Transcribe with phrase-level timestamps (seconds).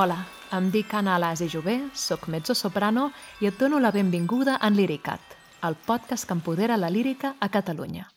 [0.00, 0.22] Hola,
[0.56, 3.02] em dic Anna Alas i Jové, sóc mezzo-soprano
[3.44, 5.34] i et dono la benvinguda en Liricat,
[5.68, 8.08] el podcast que empodera la lírica a Catalunya.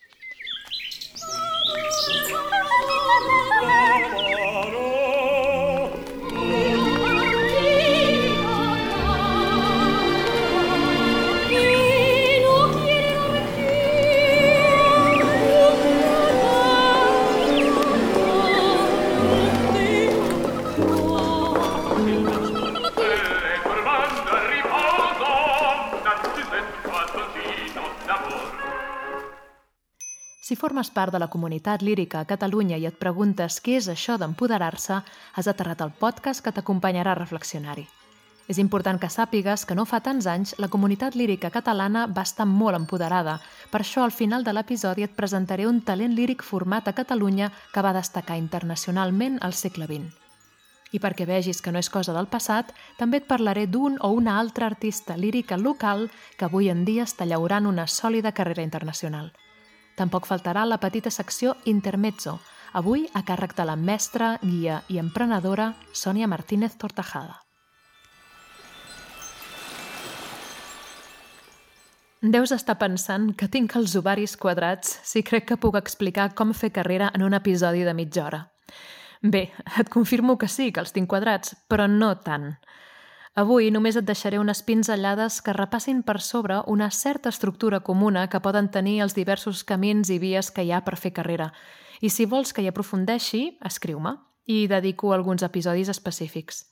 [30.44, 34.18] Si formes part de la comunitat lírica a Catalunya i et preguntes què és això
[34.20, 34.98] d'empoderar-se,
[35.40, 37.86] has aterrat al podcast que t'acompanyarà a reflexionar-hi.
[38.52, 42.44] És important que sàpigues que no fa tants anys la comunitat lírica catalana va estar
[42.44, 43.38] molt empoderada.
[43.70, 47.84] Per això, al final de l'episodi et presentaré un talent líric format a Catalunya que
[47.86, 50.12] va destacar internacionalment al segle XX.
[50.92, 54.36] I perquè vegis que no és cosa del passat, també et parlaré d'un o una
[54.42, 59.32] altra artista lírica local que avui en dia està llaurant una sòlida carrera internacional.
[59.94, 62.40] Tampoc faltarà la petita secció Intermezzo,
[62.72, 67.44] avui a càrrec de la mestra, guia i emprenedora Sònia Martínez Tortajada.
[72.24, 76.72] Deus estar pensant que tinc els ovaris quadrats si crec que puc explicar com fer
[76.72, 78.40] carrera en un episodi de mitja hora.
[79.20, 82.54] Bé, et confirmo que sí, que els tinc quadrats, però no tant.
[83.34, 88.38] Avui només et deixaré unes pinzellades que repassin per sobre una certa estructura comuna que
[88.38, 91.48] poden tenir els diversos camins i vies que hi ha per fer carrera.
[92.00, 94.14] I si vols que hi aprofundeixi, escriu-me
[94.46, 96.62] i dedico alguns episodis específics.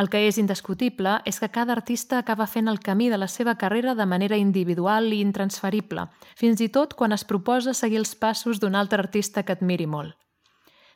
[0.00, 3.58] El que és indiscutible és que cada artista acaba fent el camí de la seva
[3.60, 8.60] carrera de manera individual i intransferible, fins i tot quan es proposa seguir els passos
[8.60, 10.16] d'un altre artista que admiri molt.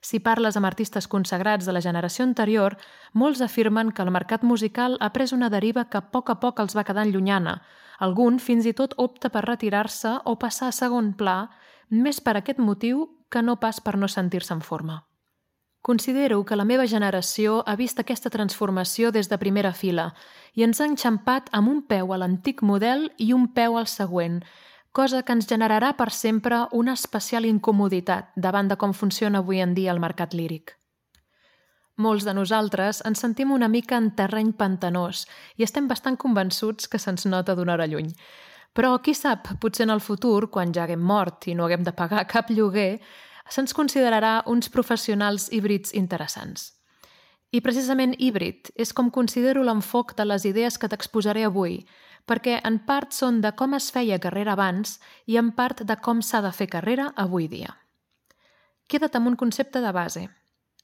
[0.01, 2.77] Si parles amb artistes consagrats de la generació anterior,
[3.13, 6.61] molts afirmen que el mercat musical ha pres una deriva que a poc a poc
[6.65, 7.61] els va quedant llunyana.
[8.01, 11.51] Algun fins i tot opta per retirar-se o passar a segon pla,
[11.91, 15.05] més per aquest motiu que no pas per no sentir-se en forma.
[15.83, 20.11] Considero que la meva generació ha vist aquesta transformació des de primera fila
[20.53, 24.43] i ens ha enxampat amb un peu a l'antic model i un peu al següent,
[24.93, 29.75] cosa que ens generarà per sempre una especial incomoditat davant de com funciona avui en
[29.75, 30.77] dia el mercat líric.
[32.01, 36.99] Molts de nosaltres ens sentim una mica en terreny pantanós i estem bastant convençuts que
[36.99, 38.09] se'ns nota d'una hora lluny.
[38.73, 41.93] Però qui sap, potser en el futur, quan ja haguem mort i no haguem de
[41.93, 43.01] pagar cap lloguer,
[43.51, 46.71] se'ns considerarà uns professionals híbrids interessants.
[47.51, 51.81] I precisament híbrid és com considero l'enfoc de les idees que t'exposaré avui,
[52.27, 56.23] perquè en part són de com es feia carrera abans i en part de com
[56.23, 57.77] s'ha de fer carrera avui dia.
[58.91, 60.29] Queda't amb un concepte de base.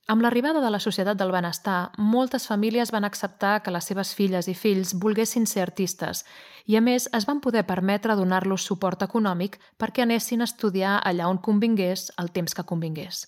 [0.07, 4.47] Amb l'arribada de la societat del benestar, moltes famílies van acceptar que les seves filles
[4.47, 6.23] i fills volguessin ser artistes
[6.65, 11.27] i, a més, es van poder permetre donar-los suport econòmic perquè anessin a estudiar allà
[11.27, 13.25] on convingués el temps que convingués.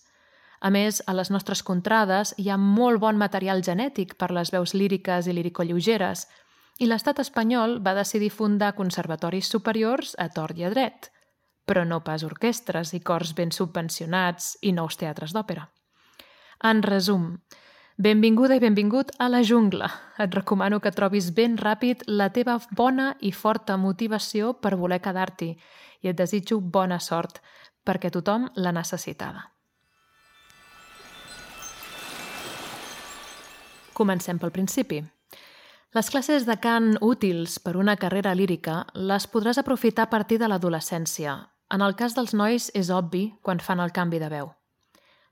[0.61, 4.75] A més, a les nostres contrades hi ha molt bon material genètic per les veus
[4.75, 6.29] líriques i liricollogeres
[6.79, 11.11] i l'estat espanyol va decidir fundar conservatoris superiors a tort i a dret,
[11.67, 15.67] però no pas orquestres i cors ben subvencionats i nous teatres d'òpera.
[16.65, 17.27] En resum,
[17.99, 19.91] benvinguda i benvingut a la jungla.
[20.19, 25.53] Et recomano que trobis ben ràpid la teva bona i forta motivació per voler quedar-t'hi
[26.03, 27.43] i et desitjo bona sort
[27.85, 29.49] perquè tothom la necessitava.
[33.99, 35.03] Comencem pel principi.
[35.97, 40.49] Les classes de cant útils per una carrera lírica les podràs aprofitar a partir de
[40.51, 41.33] l'adolescència.
[41.73, 44.51] En el cas dels nois és obvi quan fan el canvi de veu.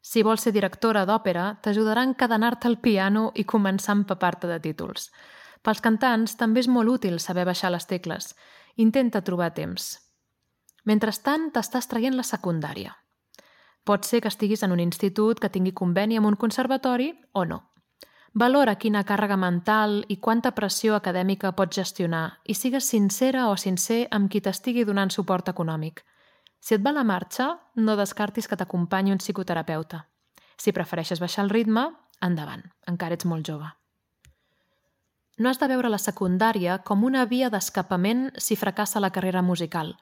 [0.00, 4.59] Si vols ser directora d'òpera, t'ajudarà a encadenar-te al piano i començar a empapar-te de
[4.65, 5.11] títols.
[5.61, 8.33] Pels cantants també és molt útil saber baixar les tecles.
[8.81, 9.93] Intenta trobar temps.
[10.88, 12.97] Mentrestant, t'estàs traient la secundària.
[13.84, 17.64] Pot ser que estiguis en un institut que tingui conveni amb un conservatori o no.
[18.37, 24.03] Valora quina càrrega mental i quanta pressió acadèmica pots gestionar i sigues sincera o sincer
[24.12, 26.03] amb qui t'estigui donant suport econòmic.
[26.61, 27.47] Si et va la marxa,
[27.77, 30.03] no descartis que t'acompanyi un psicoterapeuta.
[30.61, 31.87] Si prefereixes baixar el ritme,
[32.21, 33.71] endavant, encara ets molt jove.
[35.39, 39.97] No has de veure la secundària com una via d'escapament si fracassa la carrera musical.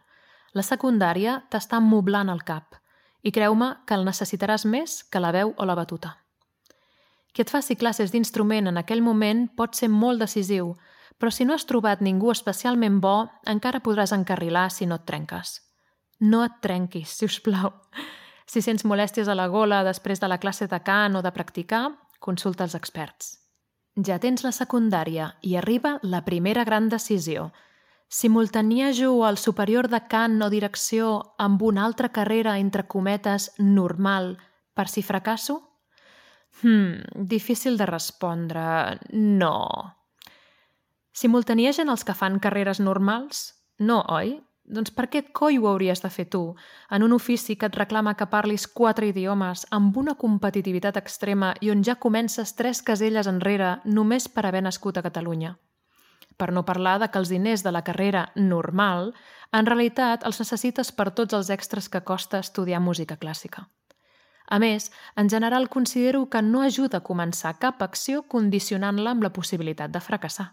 [0.55, 2.75] La secundària t'està moblant el cap
[3.23, 6.17] i creu-me que el necessitaràs més que la veu o la batuta.
[7.35, 10.77] Que et faci classes d'instrument en aquell moment pot ser molt decisiu,
[11.19, 15.59] però si no has trobat ningú especialment bo, encara podràs encarrilar si no et trenques.
[16.21, 17.73] No et trenquis, si us plau.
[18.47, 21.89] Si sents molèsties a la gola després de la classe de cant o de practicar,
[22.21, 23.41] consulta els experts.
[24.07, 27.53] ja tens la secundària i arriba la primera gran decisió.
[28.09, 34.39] Simultaniejo el superior de cant o direcció amb una altra carrera, entre cometes, normal,
[34.75, 35.74] per si fracasso?
[36.63, 38.65] Hmm, difícil de respondre.
[39.13, 39.59] No.
[41.15, 43.47] Simultaniegen els que fan carreres normals?
[43.79, 44.39] No, oi?
[44.65, 46.41] Doncs per què coi ho hauries de fer tu,
[46.91, 51.71] en un ofici que et reclama que parlis quatre idiomes, amb una competitivitat extrema i
[51.71, 55.59] on ja comences tres caselles enrere només per haver nascut a Catalunya?
[56.41, 59.13] Per no parlar de que els diners de la carrera normal
[59.53, 63.69] en realitat els necessites per tots els extras que costa estudiar música clàssica.
[64.47, 69.33] A més, en general considero que no ajuda a començar cap acció condicionant-la amb la
[69.33, 70.53] possibilitat de fracassar.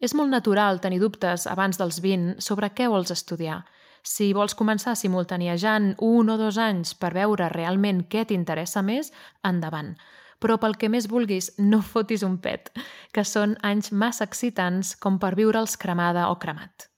[0.00, 3.60] És molt natural tenir dubtes abans dels 20 sobre què vols estudiar.
[4.02, 9.12] Si vols començar simultaniejant un o dos anys per veure realment què t'interessa més,
[9.44, 9.94] endavant.
[10.40, 12.72] Però pel que més vulguis, no fotis un pet,
[13.12, 16.89] que són anys massa excitants com per viure'ls cremada o cremat.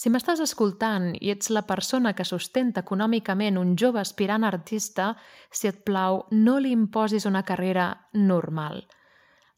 [0.00, 5.10] Si m'estàs escoltant i ets la persona que sustenta econòmicament un jove aspirant artista,
[5.52, 8.86] si et plau, no li imposis una carrera normal.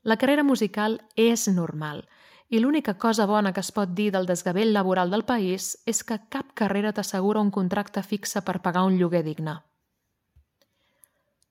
[0.02, 2.02] La carrera musical és normal–
[2.52, 6.18] i l'única cosa bona que es pot dir del desgavell laboral del país és que
[6.34, 9.54] cap carrera t'assegura un contracte fixe per pagar un lloguer digne.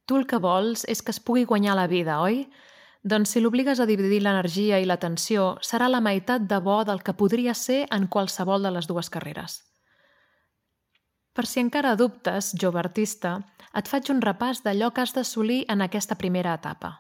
[0.06, 2.44] Tu el que vols és que es pugui guanyar la vida, oi?
[3.04, 7.18] Doncs si l'obligues a dividir l'energia i l'atenció, serà la meitat de bo del que
[7.18, 9.64] podria ser en qualsevol de les dues carreres.
[11.34, 13.40] Per si encara dubtes, jove artista,
[13.74, 17.00] et faig un repàs d'allò que has d'assolir en aquesta primera etapa.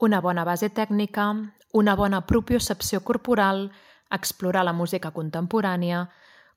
[0.00, 1.28] Una bona base tècnica,
[1.72, 3.70] una bona propiocepció corporal,
[4.10, 6.08] explorar la música contemporània,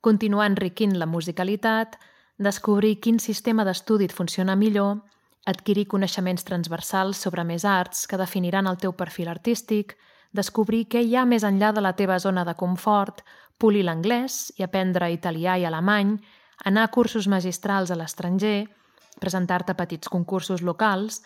[0.02, 2.00] continuar enriquint la musicalitat,
[2.38, 5.04] descobrir quin sistema d'estudi et funciona millor,
[5.46, 9.98] adquirir coneixements transversals sobre més arts que definiran el teu perfil artístic,
[10.32, 13.22] descobrir què hi ha més enllà de la teva zona de confort,
[13.58, 16.18] polir l'anglès i aprendre italià i alemany,
[16.66, 18.68] anar a cursos magistrals a l'estranger,
[19.20, 21.22] presentar-te a petits concursos locals,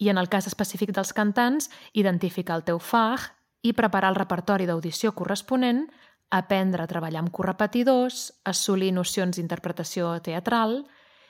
[0.00, 3.28] i, en el cas específic dels cantants, identificar el teu fag
[3.62, 5.84] i preparar el repertori d'audició corresponent,
[6.30, 10.78] aprendre a treballar amb correpetidors, assolir nocions d'interpretació teatral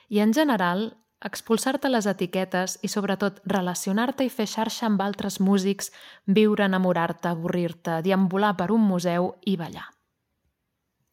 [0.07, 0.93] i, en general,
[1.25, 5.91] expulsar-te les etiquetes i, sobretot, relacionar-te i fer xarxa amb altres músics,
[6.25, 9.87] viure, enamorar-te, avorrir-te, deambular per un museu i ballar.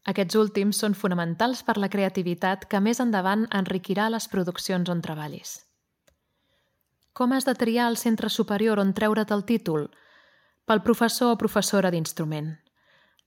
[0.08, 5.58] Aquests últims són fonamentals per la creativitat que més endavant enriquirà les produccions on treballis.
[7.12, 9.88] Com has de triar el centre superior on treure't el títol?
[10.64, 12.54] Pel professor o professora d'instrument.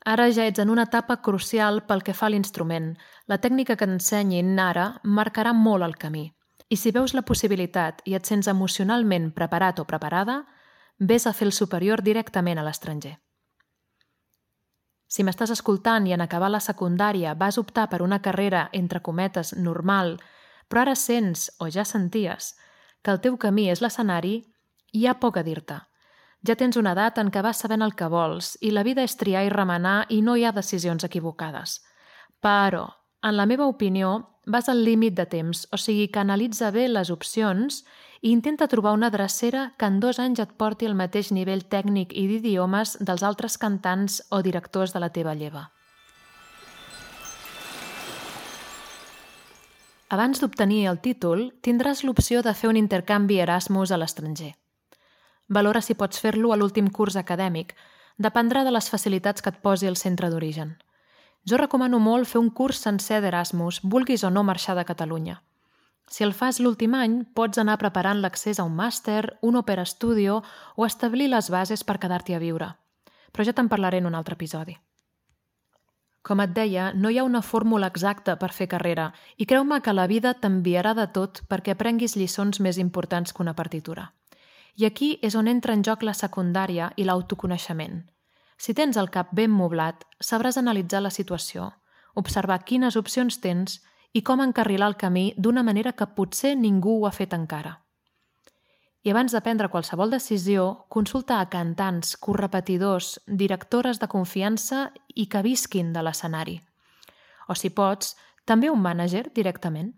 [0.05, 2.95] Ara ja ets en una etapa crucial pel que fa a l'instrument.
[3.27, 6.31] La tècnica que ensenyin ara marcarà molt el camí.
[6.71, 10.45] I si veus la possibilitat i et sents emocionalment preparat o preparada,
[10.99, 13.17] vés a fer el superior directament a l'estranger.
[15.11, 19.51] Si m'estàs escoltant i en acabar la secundària vas optar per una carrera, entre cometes,
[19.57, 20.15] normal,
[20.69, 22.53] però ara sents, o ja senties,
[23.03, 24.37] que el teu camí és l'escenari,
[24.95, 25.81] hi ha poc a dir-te.
[26.47, 29.17] Ja tens una edat en què vas sabent el que vols i la vida és
[29.19, 31.81] triar i remenar i no hi ha decisions equivocades.
[32.39, 32.87] Però,
[33.23, 37.11] en la meva opinió, vas al límit de temps, o sigui que analitza bé les
[37.13, 37.83] opcions
[38.21, 42.15] i intenta trobar una dracera que en dos anys et porti al mateix nivell tècnic
[42.17, 45.69] i d'idiomes dels altres cantants o directors de la teva lleva.
[50.11, 54.51] Abans d'obtenir el títol, tindràs l'opció de fer un intercanvi Erasmus a l'estranger.
[55.47, 57.71] Valora si pots fer-lo a l'últim curs acadèmic.
[58.17, 60.75] Dependrà de les facilitats que et posi el centre d'origen.
[61.49, 65.41] Jo recomano molt fer un curs sencer d'Erasmus, vulguis o no marxar de Catalunya.
[66.11, 70.41] Si el fas l'últim any, pots anar preparant l'accés a un màster, un Opera Studio
[70.75, 72.67] o establir les bases per quedar-t'hi a viure.
[73.31, 74.75] Però ja te'n parlaré en un altre episodi.
[76.21, 79.07] Com et deia, no hi ha una fórmula exacta per fer carrera
[79.37, 83.55] i creu-me que la vida t'enviarà de tot perquè aprenguis lliçons més importants que una
[83.55, 84.11] partitura.
[84.75, 88.03] I aquí és on entra en joc la secundària i l'autoconeixement.
[88.61, 91.71] Si tens el cap ben moblat, sabràs analitzar la situació,
[92.13, 93.79] observar quines opcions tens
[94.13, 97.79] i com encarrilar el camí d'una manera que potser ningú ho ha fet encara.
[99.01, 105.41] I abans de prendre qualsevol decisió, consulta a cantants, correpetidors, directores de confiança i que
[105.41, 106.59] visquin de l'escenari.
[107.49, 108.13] O si pots,
[108.45, 109.95] també un mànager directament.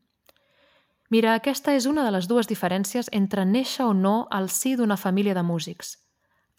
[1.11, 4.95] Mira, aquesta és una de les dues diferències entre néixer o no al si d'una
[4.95, 5.97] família de músics.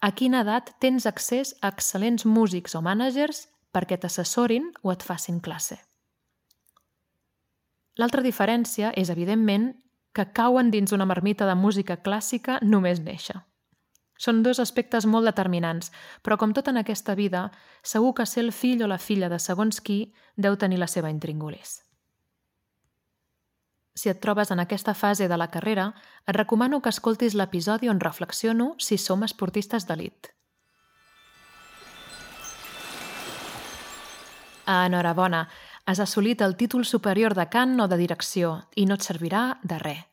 [0.01, 5.39] A quina edat tens accés a excel·lents músics o mànagers perquè t'assessorin o et facin
[5.43, 5.77] classe.
[7.95, 9.71] L'altra diferència és, evidentment,
[10.15, 13.37] que cauen dins una marmita de música clàssica només néixer.
[14.17, 15.91] Són dos aspectes molt determinants,
[16.23, 17.49] però com tot en aquesta vida,
[17.83, 21.11] segur que ser el fill o la filla de segons qui deu tenir la seva
[21.11, 21.81] intríngulis.
[23.95, 25.93] Si et trobes en aquesta fase de la carrera,
[26.27, 30.35] et recomano que escoltis l'episodi on reflexiono si som esportistes d'elit.
[34.67, 35.47] Enhorabona,
[35.85, 39.79] has assolit el títol superior de cant o de direcció i no et servirà de
[39.79, 40.03] res.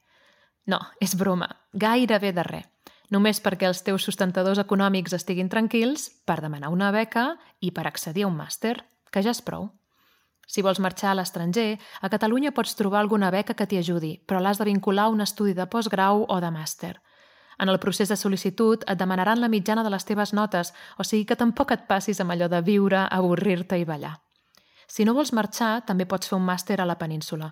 [0.66, 2.68] No, és broma, gairebé de res.
[3.12, 8.24] Només perquè els teus sustentadors econòmics estiguin tranquils per demanar una beca i per accedir
[8.24, 8.78] a un màster,
[9.10, 9.68] que ja és prou.
[10.52, 14.40] Si vols marxar a l'estranger, a Catalunya pots trobar alguna beca que t'hi ajudi, però
[14.40, 16.98] l'has de vincular a un estudi de postgrau o de màster.
[17.58, 21.24] En el procés de sol·licitud et demanaran la mitjana de les teves notes, o sigui
[21.24, 24.18] que tampoc et passis amb allò de viure, avorrir-te i ballar.
[24.86, 27.48] Si no vols marxar, també pots fer un màster a la península.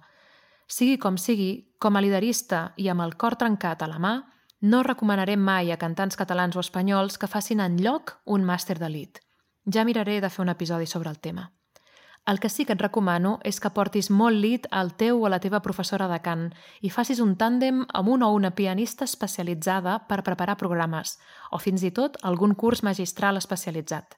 [0.68, 4.12] Sigui com sigui, com a liderista i amb el cor trencat a la mà,
[4.60, 9.22] no recomanarem mai a cantants catalans o espanyols que facin en lloc un màster d'elit.
[9.64, 11.48] Ja miraré de fer un episodi sobre el tema.
[12.26, 15.40] El que sí que et recomano és que portis molt lit al teu o la
[15.40, 16.50] teva professora de cant
[16.84, 21.16] i facis un tàndem amb un o una pianista especialitzada per preparar programes
[21.50, 24.16] o fins i tot algun curs magistral especialitzat.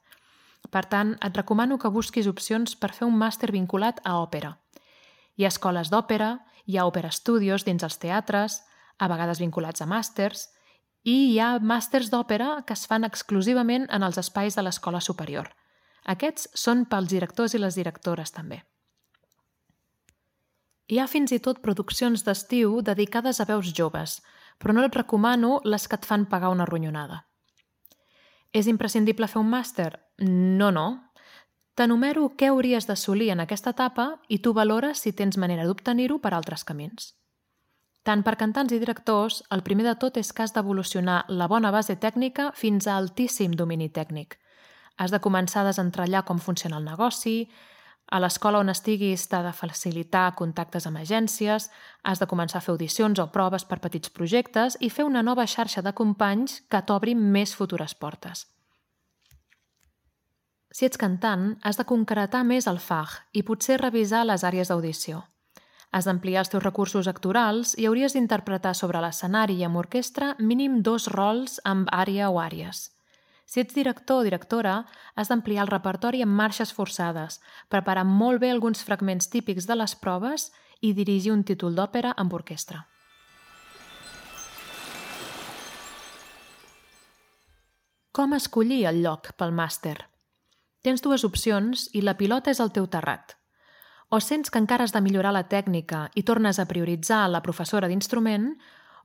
[0.70, 4.56] Per tant, et recomano que busquis opcions per fer un màster vinculat a òpera.
[5.36, 8.60] Hi ha escoles d'òpera, hi ha òpera estudios dins els teatres,
[8.98, 10.50] a vegades vinculats a màsters,
[11.02, 15.50] i hi ha màsters d'òpera que es fan exclusivament en els espais de l'escola superior.
[16.04, 18.62] Aquests són pels directors i les directores també.
[20.90, 24.18] Hi ha fins i tot produccions d'estiu dedicades a veus joves,
[24.58, 27.22] però no et recomano les que et fan pagar una ronyonada.
[28.52, 29.90] És imprescindible fer un màster?
[30.18, 30.86] No, no.
[31.74, 36.34] T'enumero què hauries d'assolir en aquesta etapa i tu valores si tens manera d'obtenir-ho per
[36.36, 37.14] altres camins.
[38.02, 41.96] Tant per cantants i directors, el primer de tot és has d'evolucionar la bona base
[41.96, 44.36] tècnica fins a altíssim domini tècnic.
[44.96, 47.50] Has de començar a desentrellar com funciona el negoci,
[48.12, 51.70] a l'escola on estiguis t'ha de facilitar contactes amb agències,
[52.04, 55.46] has de començar a fer audicions o proves per petits projectes i fer una nova
[55.48, 58.46] xarxa de companys que t'obri més futures portes.
[60.72, 65.24] Si ets cantant, has de concretar més el FAG i potser revisar les àrees d'audició.
[65.92, 70.80] Has d'ampliar els teus recursos actorals i hauries d'interpretar sobre l'escenari i amb orquestra mínim
[70.82, 72.90] dos rols amb àrea o àrees.
[73.52, 77.34] Si ets director o directora, has d'ampliar el repertori amb marxes forçades,
[77.68, 80.46] preparar molt bé alguns fragments típics de les proves
[80.80, 82.86] i dirigir un títol d'òpera amb orquestra.
[88.16, 89.98] Com escollir el lloc pel màster?
[90.80, 93.36] Tens dues opcions i la pilota és el teu terrat–
[94.12, 97.88] o sents que encara has de millorar la tècnica i tornes a prioritzar la professora
[97.88, 98.50] d'instrument,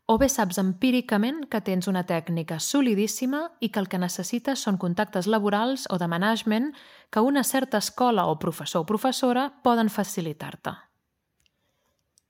[0.07, 4.79] o bé saps empíricament que tens una tècnica solidíssima i que el que necessites són
[4.79, 6.69] contactes laborals o de management
[7.11, 10.77] que una certa escola o professor o professora poden facilitar-te.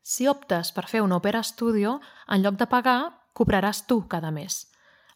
[0.02, 3.00] Si optes per fer un opera studio, en lloc de pagar,
[3.38, 4.66] cobraràs tu cada mes.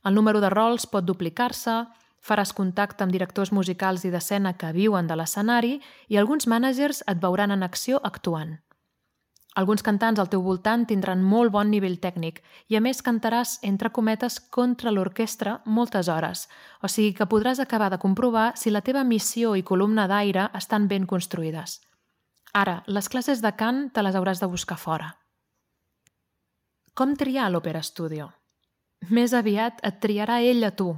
[0.06, 1.80] El número de rols pot duplicar-se,
[2.22, 7.22] Faràs contacte amb directors musicals i d'escena que viuen de l'escenari i alguns mànagers et
[7.24, 8.60] veuran en acció actuant.
[9.60, 12.40] Alguns cantants al teu voltant tindran molt bon nivell tècnic
[12.72, 16.46] i a més cantaràs, entre cometes, contra l'orquestra moltes hores,
[16.80, 20.88] o sigui que podràs acabar de comprovar si la teva missió i columna d'aire estan
[20.88, 21.82] ben construïdes.
[22.54, 25.18] Ara, les classes de cant te les hauràs de buscar fora.
[26.96, 28.32] Com triar l'Opera Studio?
[29.10, 30.94] Més aviat et triarà ell a tu,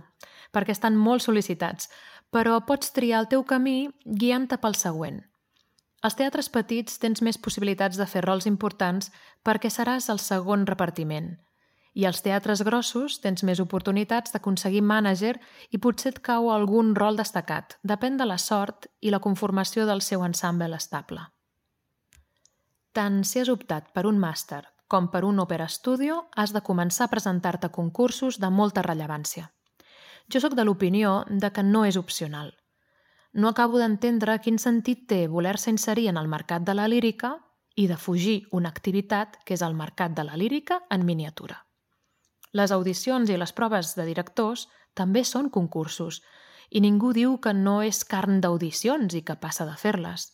[0.53, 1.89] perquè estan molt sol·licitats,
[2.29, 5.22] però pots triar el teu camí guiant-te pel següent.
[6.03, 9.10] Als teatres petits tens més possibilitats de fer rols importants
[9.48, 11.29] perquè seràs el segon repartiment.
[11.93, 15.38] I als teatres grossos tens més oportunitats d'aconseguir mànager
[15.72, 17.77] i potser et cau algun rol destacat.
[17.83, 21.24] Depèn de la sort i la conformació del seu ensemble estable.
[22.93, 27.07] Tant si has optat per un màster com per un opera studio, has de començar
[27.07, 29.48] a presentar-te a concursos de molta rellevància.
[30.29, 32.51] Jo sóc de l'opinió de que no és opcional.
[33.34, 37.34] No acabo d'entendre quin sentit té voler-se inserir en el mercat de la lírica
[37.75, 41.63] i de fugir una activitat que és el mercat de la lírica en miniatura.
[42.54, 46.22] Les audicions i les proves de directors també són concursos
[46.70, 50.30] i ningú diu que no és carn d'audicions i que passa de fer-les.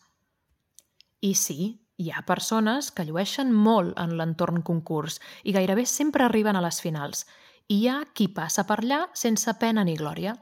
[1.24, 6.60] I sí, hi ha persones que llueixen molt en l'entorn concurs i gairebé sempre arriben
[6.60, 7.26] a les finals
[7.68, 10.36] i hi ha qui passa per allà sense pena ni glòria.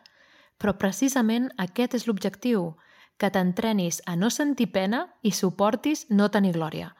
[0.58, 2.76] Però precisament aquest és l'objectiu,
[3.18, 6.94] que t'entrenis a no sentir pena i suportis no tenir glòria.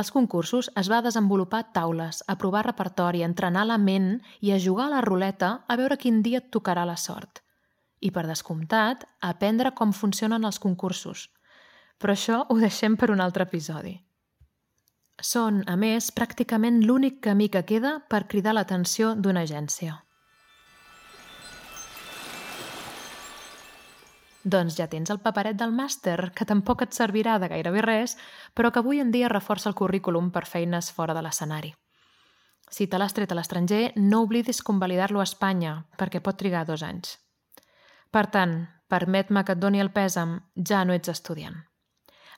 [0.00, 4.58] Als concursos es va desenvolupar taules, a provar repertori, a entrenar la ment i a
[4.58, 7.42] jugar a la ruleta a veure quin dia et tocarà la sort.
[8.00, 11.26] I, per descomptat, a aprendre com funcionen els concursos.
[11.98, 13.98] Però això ho deixem per un altre episodi.
[15.20, 19.98] Són, a més, pràcticament l'únic camí que queda per cridar l'atenció d'una agència.
[24.44, 28.16] Doncs ja tens el paperet del màster, que tampoc et servirà de gairebé res,
[28.56, 31.74] però que avui en dia reforça el currículum per feines fora de l'escenari.
[32.70, 36.84] Si te l'has tret a l'estranger, no oblidis convalidar-lo a Espanya, perquè pot trigar dos
[36.86, 37.18] anys.
[38.10, 38.54] Per tant,
[38.88, 41.58] permet-me que et doni el pèsam, ja no ets estudiant.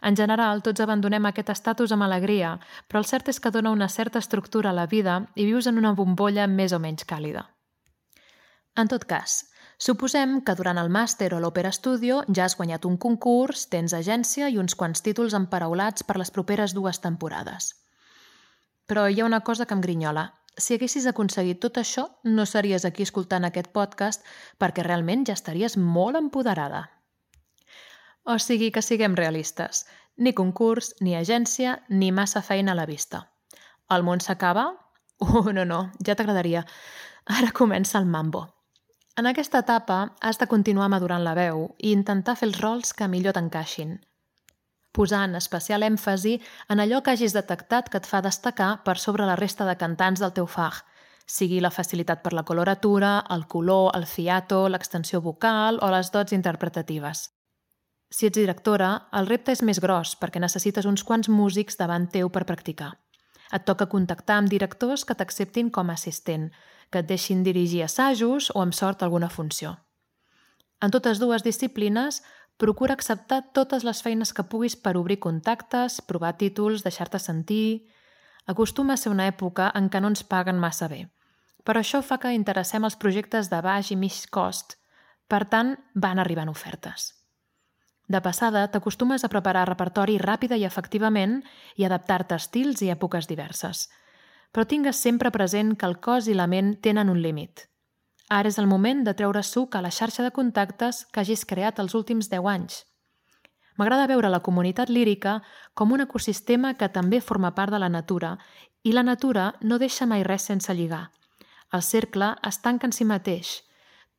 [0.02, 2.56] En general, tots abandonem aquest estatus amb alegria,
[2.88, 5.78] però el cert és que dona una certa estructura a la vida i vius en
[5.78, 7.44] una bombolla més o menys càlida.
[8.74, 9.51] En tot cas,
[9.82, 14.46] Suposem que durant el màster o l'Opera Studio ja has guanyat un concurs, tens agència
[14.52, 17.72] i uns quants títols emparaulats per les properes dues temporades.
[18.86, 20.28] Però hi ha una cosa que em grinyola.
[20.54, 24.22] Si haguessis aconseguit tot això, no series aquí escoltant aquest podcast
[24.62, 26.84] perquè realment ja estaries molt empoderada.
[28.22, 29.86] O sigui que siguem realistes.
[30.16, 33.26] Ni concurs, ni agència, ni massa feina a la vista.
[33.90, 34.70] El món s'acaba?
[35.18, 36.68] Oh, no, no, ja t'agradaria.
[37.26, 38.46] Ara comença el mambo.
[39.20, 43.08] En aquesta etapa has de continuar madurant la veu i intentar fer els rols que
[43.12, 43.98] millor t'encaixin,
[44.96, 46.38] posant especial èmfasi
[46.72, 50.24] en allò que hagis detectat que et fa destacar per sobre la resta de cantants
[50.24, 50.80] del teu fag,
[51.26, 56.32] sigui la facilitat per la coloratura, el color, el fiato, l'extensió vocal o les dots
[56.32, 57.28] interpretatives.
[58.12, 62.28] Si ets directora, el repte és més gros perquè necessites uns quants músics davant teu
[62.32, 62.94] per practicar.
[63.52, 66.50] Et toca contactar amb directors que t'acceptin com a assistent,
[66.92, 69.78] que et deixin dirigir assajos o, amb sort, alguna funció.
[70.84, 72.20] En totes dues disciplines,
[72.60, 77.88] procura acceptar totes les feines que puguis per obrir contactes, provar títols, deixar-te sentir...
[78.44, 81.04] Acostuma a ser una època en què no ens paguen massa bé.
[81.62, 84.74] Però això fa que interessem els projectes de baix i mig cost.
[85.30, 87.12] Per tant, van arribant ofertes.
[88.10, 91.38] De passada, t'acostumes a preparar repertori ràpida i efectivament
[91.78, 93.86] i adaptar-te a estils i èpoques diverses–
[94.52, 97.66] però tingues sempre present que el cos i la ment tenen un límit.
[98.28, 101.80] Ara és el moment de treure suc a la xarxa de contactes que hagis creat
[101.80, 102.84] els últims 10 anys.
[103.76, 105.40] M'agrada veure la comunitat lírica
[105.74, 108.36] com un ecosistema que també forma part de la natura
[108.84, 111.10] i la natura no deixa mai res sense lligar.
[111.72, 113.62] El cercle es tanca en si mateix.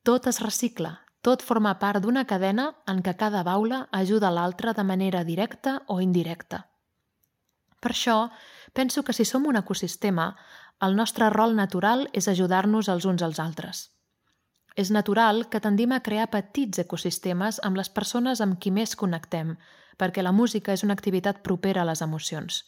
[0.03, 4.83] Tot es recicla, tot forma part d'una cadena en què cada baula ajuda l'altra de
[4.83, 6.72] manera directa o indirecta.
[7.83, 8.17] Per això,
[8.71, 10.29] penso que si som un ecosistema,
[10.87, 13.83] el nostre rol natural és ajudar-nos els uns als altres.
[14.75, 19.57] És natural que tendim a crear petits ecosistemes amb les persones amb qui més connectem,
[19.99, 22.63] perquè la música és una activitat propera a les emocions.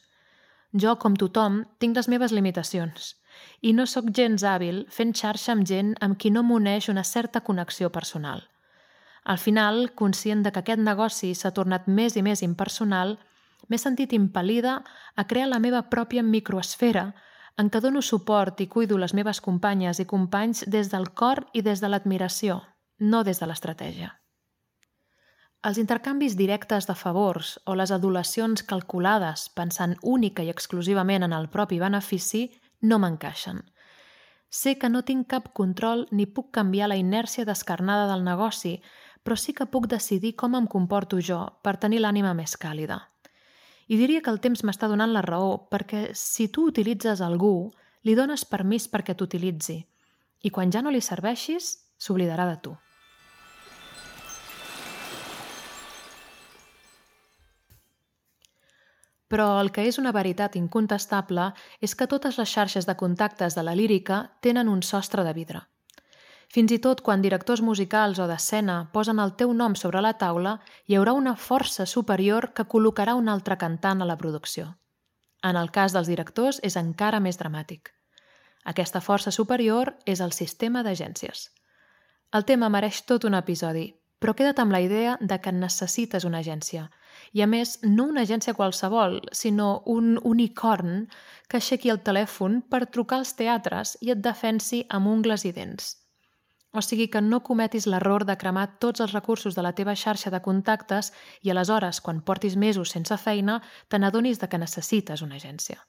[0.76, 3.16] Jo, com tothom, tinc les meves limitacions
[3.62, 7.42] i no sóc gens hàbil fent xarxa amb gent amb qui no m'uneix una certa
[7.42, 8.44] connexió personal.
[9.24, 13.18] Al final, conscient de que aquest negoci s'ha tornat més i més impersonal,
[13.68, 14.82] m'he sentit impel·lida
[15.16, 17.12] a crear la meva pròpia microesfera
[17.58, 21.64] en què dono suport i cuido les meves companyes i companys des del cor i
[21.64, 22.62] des de l'admiració,
[23.00, 24.12] no des de l'estratègia.
[25.66, 31.48] Els intercanvis directes de favors o les adulacions calculades pensant única i exclusivament en el
[31.50, 32.44] propi benefici
[32.82, 33.64] no m'encaixen.
[34.50, 38.78] Sé que no tinc cap control ni puc canviar la inèrcia descarnada del negoci,
[39.24, 43.02] però sí que puc decidir com em comporto jo per tenir l'ànima més càlida.
[43.88, 47.70] I diria que el temps m'està donant la raó, perquè si tu utilitzes algú,
[48.02, 49.78] li dones permís perquè t'utilitzi.
[50.42, 51.70] I quan ja no li serveixis,
[52.02, 52.74] s'oblidarà de tu.
[59.30, 63.64] Però el que és una veritat incontestable és que totes les xarxes de contactes de
[63.66, 65.62] la lírica tenen un sostre de vidre.
[66.54, 70.60] Fins i tot quan directors musicals o d'escena posen el teu nom sobre la taula,
[70.88, 74.76] hi haurà una força superior que col·locarà un altre cantant a la producció.
[75.44, 77.92] En el cas dels directors és encara més dramàtic.
[78.66, 81.50] Aquesta força superior és el sistema d'agències.
[82.34, 83.86] El tema mereix tot un episodi,
[84.20, 86.88] però queda't amb la idea de que necessites una agència.
[87.38, 91.06] I a més, no una agència qualsevol, sinó un unicorn
[91.48, 95.94] que aixequi el telèfon per trucar als teatres i et defensi amb ungles i dents.
[96.76, 100.32] O sigui que no cometis l'error de cremar tots els recursos de la teva xarxa
[100.34, 105.80] de contactes i aleshores, quan portis mesos sense feina, te n'adonis que necessites una agència.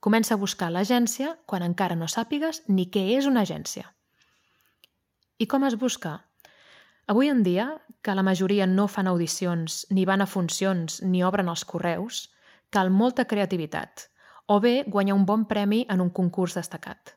[0.00, 3.84] Comença a buscar l'agència quan encara no sàpigues ni què és una agència.
[5.36, 6.14] I com es busca?
[7.06, 7.66] Avui en dia,
[8.00, 12.30] que la majoria no fan audicions, ni van a funcions, ni obren els correus,
[12.70, 14.08] cal molta creativitat,
[14.48, 17.12] o bé guanyar un bon premi en un concurs destacat.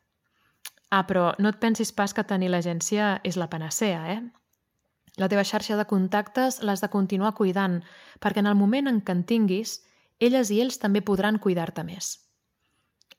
[0.89, 4.21] Ah, però no et pensis pas que tenir l'agència és la panacea, eh?
[5.17, 7.81] La teva xarxa de contactes l'has de continuar cuidant,
[8.21, 9.81] perquè en el moment en què en tinguis,
[10.19, 12.13] elles i ells també podran cuidar-te més.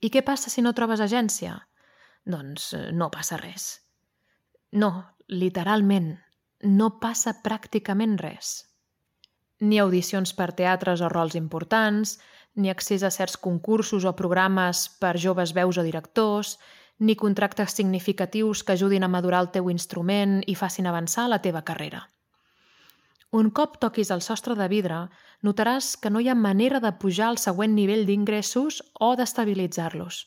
[0.00, 1.56] I què passa si no trobes agència?
[2.24, 3.68] Doncs eh, no passa res.
[4.72, 4.90] No,
[5.28, 6.12] literalment,
[6.62, 8.54] no passa pràcticament res.
[9.60, 12.18] Ni audicions per teatres o rols importants,
[12.54, 16.56] ni accés a certs concursos o programes per joves veus o directors,
[16.98, 21.62] ni contractes significatius que ajudin a madurar el teu instrument i facin avançar la teva
[21.62, 22.08] carrera.
[23.30, 25.02] Un cop toquis el sostre de vidre,
[25.44, 30.24] notaràs que no hi ha manera de pujar al següent nivell d'ingressos o d'estabilitzar-los.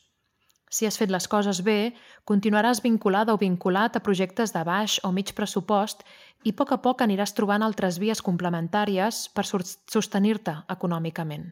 [0.72, 1.92] Si has fet les coses bé,
[2.24, 6.06] continuaràs vinculada o vinculat a projectes de baix o mig pressupost
[6.44, 11.50] i a poc a poc aniràs trobant altres vies complementàries per sostenir-te econòmicament.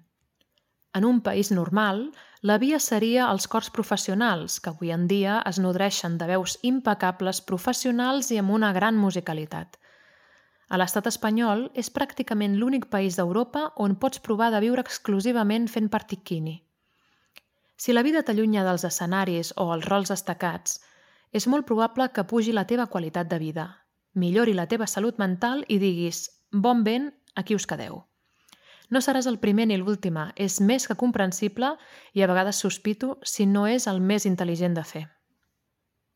[0.93, 2.11] En un país normal,
[2.43, 7.41] la via seria els cors professionals, que avui en dia es nodreixen de veus impecables
[7.47, 9.79] professionals i amb una gran musicalitat.
[10.71, 15.89] A l'estat espanyol és pràcticament l'únic país d'Europa on pots provar de viure exclusivament fent
[15.95, 16.59] partiquini.
[17.77, 20.81] Si la vida t'allunya dels escenaris o els rols destacats,
[21.33, 23.67] és molt probable que pugi la teva qualitat de vida,
[24.15, 28.10] millori la teva salut mental i diguis «bon vent, aquí us quedeu».
[28.91, 31.77] No seràs el primer ni l'última, és més que comprensible
[32.15, 35.05] i a vegades sospito si no és el més intel·ligent de fer.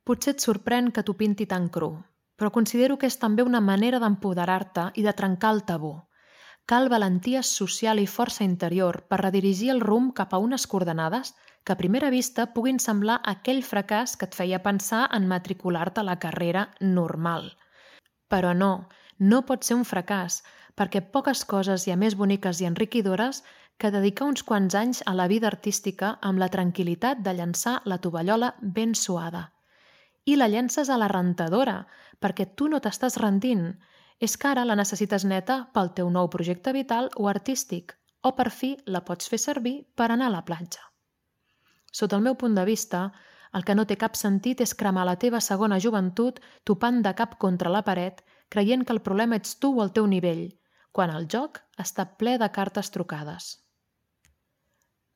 [0.04, 1.92] Potser et sorprèn que t'ho pinti tan cru,
[2.37, 5.94] però considero que és també una manera d'empoderar-te i de trencar el tabú.
[6.66, 11.34] Cal valentia social i força interior per redirigir el rumb cap a unes coordenades
[11.64, 16.08] que a primera vista puguin semblar aquell fracàs que et feia pensar en matricular-te a
[16.08, 17.52] la carrera normal.
[18.28, 20.42] Però no, no pot ser un fracàs,
[20.74, 23.42] perquè poques coses hi ha més boniques i enriquidores
[23.78, 27.98] que dedicar uns quants anys a la vida artística amb la tranquil·litat de llançar la
[27.98, 29.50] tovallola ben suada.
[30.24, 31.84] I la llences a la rentadora,
[32.20, 33.74] perquè tu no t'estàs rendint.
[34.20, 38.48] És que ara la necessites neta pel teu nou projecte vital o artístic, o per
[38.50, 40.80] fi la pots fer servir per anar a la platja.
[41.92, 43.10] Sota el meu punt de vista,
[43.52, 47.37] el que no té cap sentit és cremar la teva segona joventut topant de cap
[47.38, 50.48] contra la paret, creient que el problema ets tu o el teu nivell,
[50.94, 53.48] quan el joc està ple de cartes trucades.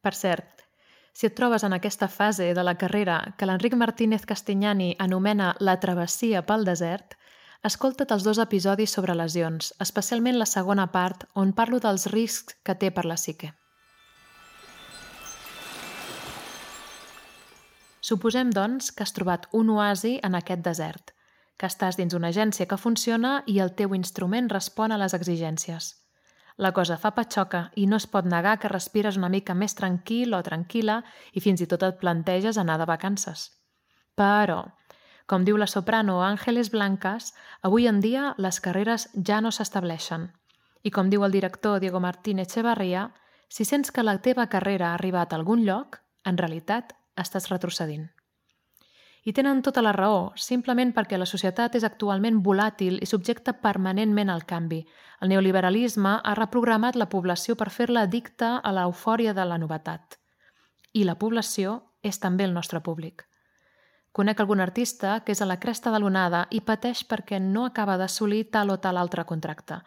[0.02, 0.64] Per cert,
[1.14, 5.76] si et trobes en aquesta fase de la carrera que l'Enric Martínez Castignani anomena la
[5.84, 7.14] travessia pel desert,
[7.70, 12.74] escolta't els dos episodis sobre lesions, especialment la segona part, on parlo dels riscs que
[12.74, 13.52] té per la psique.
[18.08, 21.14] Suposem, doncs, que has trobat un oasi en aquest desert–
[21.58, 25.96] que estàs dins una agència que funciona i el teu instrument respon a les exigències.
[26.58, 30.34] La cosa fa patxoca i no es pot negar que respires una mica més tranquil
[30.34, 33.44] o tranquil·la i fins i tot et planteges anar de vacances.
[34.18, 34.64] Però,
[35.30, 37.30] com diu la soprano Àngeles Blancas,
[37.62, 40.32] avui en dia les carreres ja no s'estableixen.
[40.82, 43.10] I com diu el director Diego Martín Echevarria,
[43.48, 48.08] si sents que la teva carrera ha arribat a algun lloc, en realitat estàs retrocedint.
[49.28, 54.30] I tenen tota la raó, simplement perquè la societat és actualment volàtil i subjecta permanentment
[54.32, 54.78] al canvi.
[55.20, 60.16] El neoliberalisme ha reprogramat la població per fer-la addicta a l'eufòria de la novetat.
[60.96, 63.26] I la població és també el nostre públic.
[64.16, 67.98] Conec algun artista que és a la cresta de l'onada i pateix perquè no acaba
[68.00, 69.82] d'assolir tal o tal altre contracte.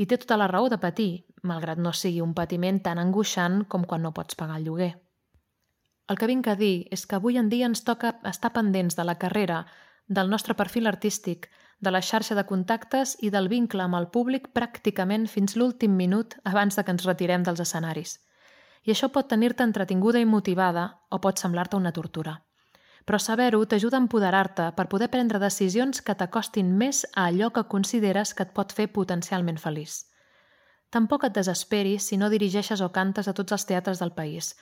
[0.00, 3.84] I té tota la raó de patir, malgrat no sigui un patiment tan angoixant com
[3.84, 4.94] quan no pots pagar el lloguer.
[6.10, 9.04] El que vinc a dir és que avui en dia ens toca estar pendents de
[9.06, 9.60] la carrera,
[10.08, 11.46] del nostre perfil artístic,
[11.78, 16.34] de la xarxa de contactes i del vincle amb el públic pràcticament fins l'últim minut
[16.52, 18.16] abans de que ens retirem dels escenaris.
[18.82, 22.34] I això pot tenir-te entretinguda i motivada o pot semblar-te una tortura.
[23.06, 27.68] Però saber-ho t'ajuda a empoderar-te per poder prendre decisions que t'acostin més a allò que
[27.76, 30.02] consideres que et pot fer potencialment feliç.
[30.90, 34.56] Tampoc et desesperis si no dirigeixes o cantes a tots els teatres del país–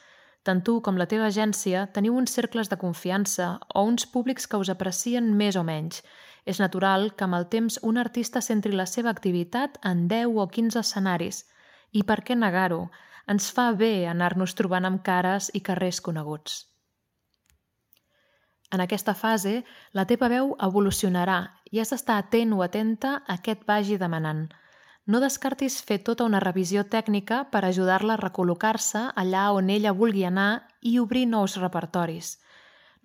[0.48, 4.61] tant tu com la teva agència teniu uns cercles de confiança o uns públics que
[4.62, 6.00] us aprecien més o menys.
[6.48, 10.46] És natural que amb el temps un artista centri la seva activitat en 10 o
[10.54, 11.42] 15 escenaris.
[11.92, 12.87] I per què negar-ho?
[13.28, 16.62] Ens fa bé anar-nos trobant amb cares i carrers coneguts.
[18.72, 23.58] En aquesta fase, la teva veu evolucionarà i has d'estar atent o atenta a què
[23.58, 24.48] et vagi demanant–
[25.09, 30.27] no descartis fer tota una revisió tècnica per ajudar-la a recol·locar-se allà on ella vulgui
[30.29, 32.35] anar i obrir nous repertoris.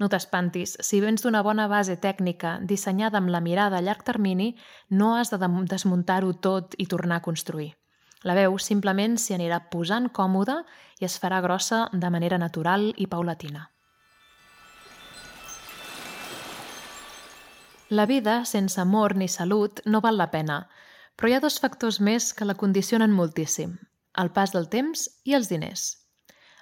[0.01, 4.49] No t'espantis, si vens d'una bona base tècnica dissenyada amb la mirada a llarg termini,
[4.89, 5.39] no has de
[5.71, 7.71] desmuntar-ho tot i tornar a construir.
[8.23, 10.63] La veu simplement s'hi anirà posant còmoda
[10.99, 13.69] i es farà grossa de manera natural i paulatina.
[17.89, 20.65] La vida sense amor ni salut no val la pena,
[21.15, 23.75] però hi ha dos factors més que la condicionen moltíssim,
[24.23, 25.83] el pas del temps i els diners.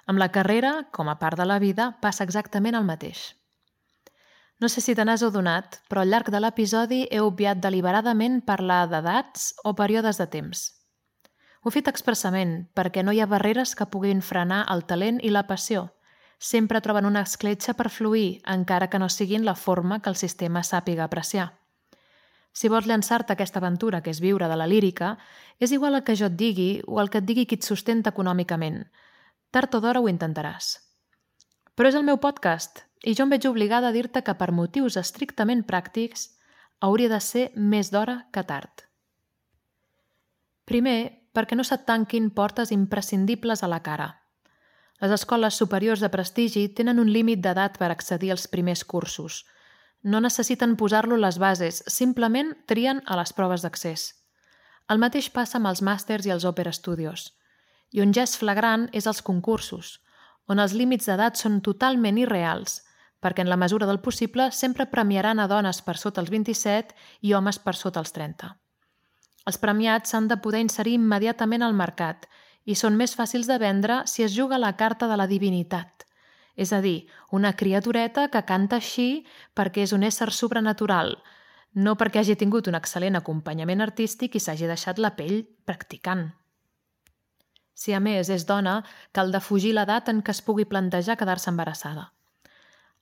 [0.06, 3.32] Amb la carrera, com a part de la vida, passa exactament el mateix.
[4.60, 8.84] No sé si te n'has adonat, però al llarg de l'episodi he obviat deliberadament parlar
[8.90, 10.68] d'edats o períodes de temps.
[11.62, 15.34] Ho he fet expressament perquè no hi ha barreres que puguin frenar el talent i
[15.34, 15.88] la passió–
[16.42, 20.64] sempre troben una escletxa per fluir, encara que no siguin la forma que el sistema
[20.66, 21.61] sàpiga apreciar.
[22.52, 25.16] Si vols llançar-te aquesta aventura, que és viure de la lírica,
[25.58, 28.12] és igual el que jo et digui o el que et digui qui et sustenta
[28.12, 28.84] econòmicament.
[29.50, 30.76] Tard o d'hora ho intentaràs.
[31.74, 35.00] Però és el meu podcast i jo em veig obligada a dir-te que per motius
[35.00, 36.28] estrictament pràctics
[36.80, 38.88] hauria de ser més d'hora que tard.
[40.68, 44.12] Primer, perquè no se't tanquin portes imprescindibles a la cara–
[45.02, 49.40] les escoles superiors de prestigi tenen un límit d'edat per accedir als primers cursos.
[50.02, 54.08] No necessiten posar-lo les bases, simplement trien a les proves d'accés.
[54.90, 57.30] El mateix passa amb els màsters i els Opera Studios.
[57.92, 60.00] I on ja és flagrant és els concursos,
[60.50, 62.80] on els límits d'edat són totalment irreals,
[63.22, 67.34] perquè en la mesura del possible sempre premiaran a dones per sota els 27 i
[67.38, 68.50] homes per sota els 30.
[69.46, 72.26] Els premiats s'han de poder inserir immediatament al mercat
[72.64, 76.01] i són més fàcils de vendre si es juga la carta de la divinitat.
[76.56, 79.24] És a dir, una criatureta que canta així
[79.56, 81.16] perquè és un ésser sobrenatural,
[81.72, 86.28] no perquè hagi tingut un excel·lent acompanyament artístic i s'hagi deixat la pell practicant.
[87.72, 88.82] Si a més és dona,
[89.16, 92.10] cal defugir l'edat en què es pugui plantejar quedar-se embarassada.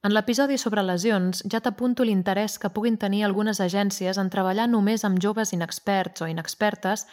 [0.07, 5.05] En l'episodi sobre lesions ja t'apunto l'interès que puguin tenir algunes agències en treballar només
[5.05, 7.05] amb joves inexperts o inexpertes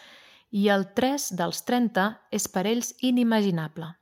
[0.50, 3.97] i el 3 dels 30 és per ells inimaginable.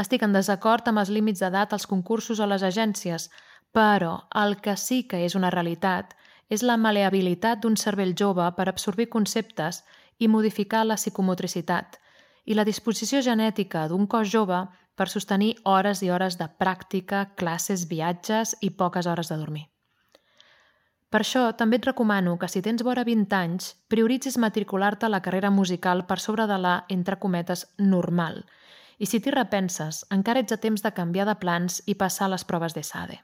[0.00, 3.28] Estic en desacord amb els límits d'edat als concursos o les agències,
[3.72, 6.14] però el que sí que és una realitat
[6.48, 9.82] és la maleabilitat d'un cervell jove per absorbir conceptes
[10.18, 11.98] i modificar la psicomotricitat
[12.44, 14.64] i la disposició genètica d'un cos jove
[14.96, 19.68] per sostenir hores i hores de pràctica, classes, viatges i poques hores de dormir.
[21.12, 25.20] Per això, també et recomano que si tens vora 20 anys, prioritzis matricular-te a la
[25.20, 28.44] carrera musical per sobre de la, entre cometes, normal.
[29.02, 32.44] I si t'hi repenses, encara ets a temps de canviar de plans i passar les
[32.46, 33.18] proves d'ESADE.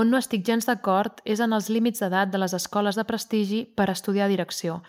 [0.00, 3.62] On no estic gens d'acord és en els límits d'edat de les escoles de prestigi
[3.76, 4.80] per estudiar direcció,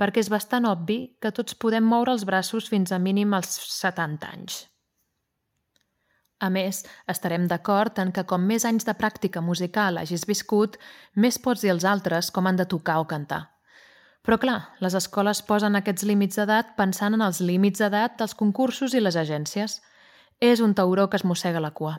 [0.00, 4.32] perquè és bastant obvi que tots podem moure els braços fins a mínim als 70
[4.32, 4.58] anys.
[6.40, 10.78] A més, estarem d'acord en que com més anys de pràctica musical hagis viscut,
[11.14, 13.42] més pots dir als altres com han de tocar o cantar.
[14.22, 18.94] Però clar, les escoles posen aquests límits d'edat pensant en els límits d'edat dels concursos
[18.94, 19.80] i les agències.
[20.40, 21.98] És un tauró que es mossega la cua.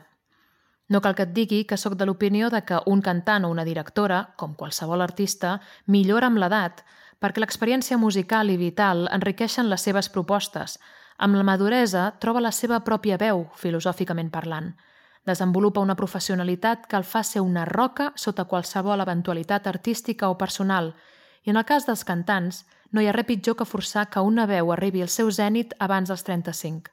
[0.88, 3.64] No cal que et digui que sóc de l'opinió de que un cantant o una
[3.64, 6.82] directora, com qualsevol artista, millora amb l'edat,
[7.22, 10.78] perquè l'experiència musical i vital enriqueixen les seves propostes,
[11.18, 14.72] amb la maduresa troba la seva pròpia veu, filosòficament parlant.
[15.26, 20.94] Desenvolupa una professionalitat que el fa ser una roca sota qualsevol eventualitat artística o personal,
[21.44, 24.46] i en el cas dels cantants, no hi ha res pitjor que forçar que una
[24.46, 26.92] veu arribi al seu zènit abans dels 35.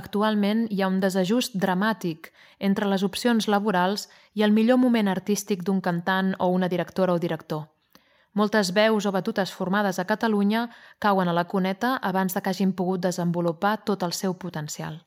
[0.00, 5.66] Actualment hi ha un desajust dramàtic entre les opcions laborals i el millor moment artístic
[5.66, 7.66] d'un cantant o una directora o director.
[8.32, 12.72] Moltes veus o batutes formades a Catalunya cauen a la cuneta abans de que hagin
[12.72, 15.02] pogut desenvolupar tot el seu potencial.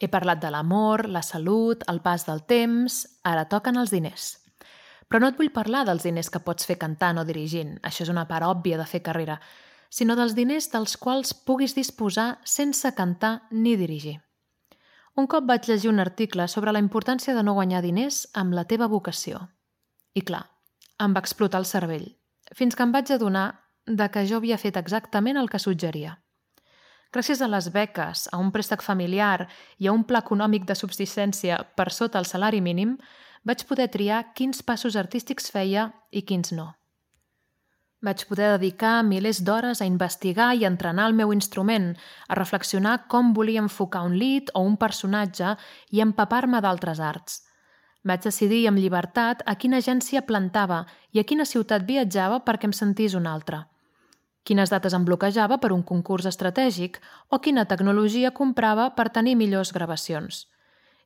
[0.00, 3.04] He parlat de l'amor, la salut, el pas del temps...
[3.24, 4.34] Ara toquen els diners.
[5.08, 8.10] Però no et vull parlar dels diners que pots fer cantant o dirigint, això és
[8.12, 9.38] una part òbvia de fer carrera,
[9.88, 14.18] sinó dels diners dels quals puguis disposar sense cantar ni dirigir.
[15.14, 18.64] Un cop vaig llegir un article sobre la importància de no guanyar diners amb la
[18.66, 19.44] teva vocació.
[20.18, 20.42] I clar,
[20.98, 22.08] em va explotar el cervell,
[22.50, 23.46] fins que em vaig adonar
[23.86, 26.18] de que jo havia fet exactament el que suggeria.
[27.14, 29.46] Gràcies a les beques, a un préstec familiar
[29.78, 32.96] i a un pla econòmic de subsistència per sota el salari mínim,
[33.46, 36.72] vaig poder triar quins passos artístics feia i quins no.
[38.04, 41.92] Vaig poder dedicar milers d'hores a investigar i entrenar el meu instrument,
[42.28, 45.54] a reflexionar com volia enfocar un lit o un personatge
[45.94, 47.44] i empapar-me d'altres arts.
[48.04, 52.76] Vaig decidir amb llibertat a quina agència plantava i a quina ciutat viatjava perquè em
[52.76, 53.62] sentís una altra.
[54.44, 56.98] Quines dates em bloquejava per un concurs estratègic
[57.32, 60.46] o quina tecnologia comprava per tenir millors gravacions.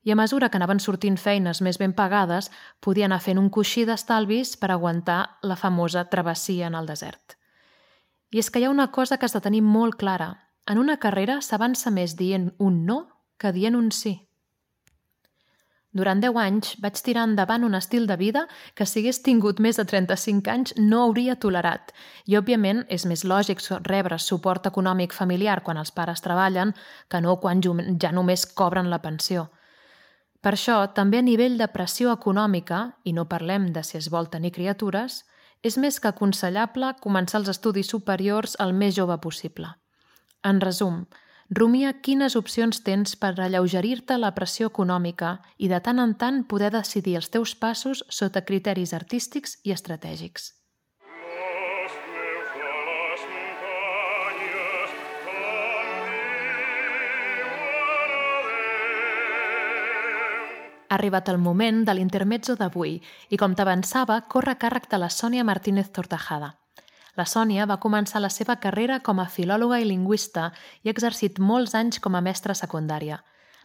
[0.04, 3.84] i a mesura que anaven sortint feines més ben pagades, podia anar fent un coixí
[3.84, 7.34] d'estalvis per aguantar la famosa travessia en el desert.
[8.30, 10.48] I és que hi ha una cosa que has de tenir molt clara.
[10.66, 14.27] En una carrera s'avança més dient un no que dient un sí.
[15.98, 18.44] Durant 10 anys vaig tirar endavant un estil de vida
[18.78, 21.90] que si hagués tingut més de 35 anys no hauria tolerat.
[22.30, 26.74] I, òbviament, és més lògic rebre suport econòmic familiar quan els pares treballen
[27.10, 29.48] que no quan ja només cobren la pensió.
[30.40, 34.30] Per això, també a nivell de pressió econòmica, i no parlem de si es vol
[34.30, 35.24] tenir criatures,
[35.66, 39.72] és més que aconsellable començar els estudis superiors el més jove possible.
[40.46, 41.08] En resum,
[41.50, 46.68] Rumia quines opcions tens per alleugerir-te la pressió econòmica i de tant en tant poder
[46.74, 50.52] decidir els teus passos sota criteris artístics i estratègics.
[60.90, 62.98] Ha arribat el moment de l'intermezzo d'avui
[63.30, 66.58] i, com t'avançava, corre càrrec de la Sònia Martínez Tortajada.
[67.18, 70.52] La Sònia va començar la seva carrera com a filòloga i lingüista
[70.84, 73.18] i ha exercit molts anys com a mestra secundària.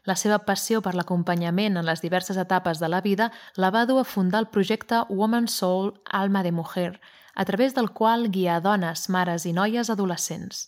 [0.09, 3.99] La seva passió per l'acompanyament en les diverses etapes de la vida la va dur
[4.01, 6.99] a fundar el projecte Woman Soul Alma de Mujer,
[7.35, 10.67] a través del qual guia dones, mares i noies adolescents.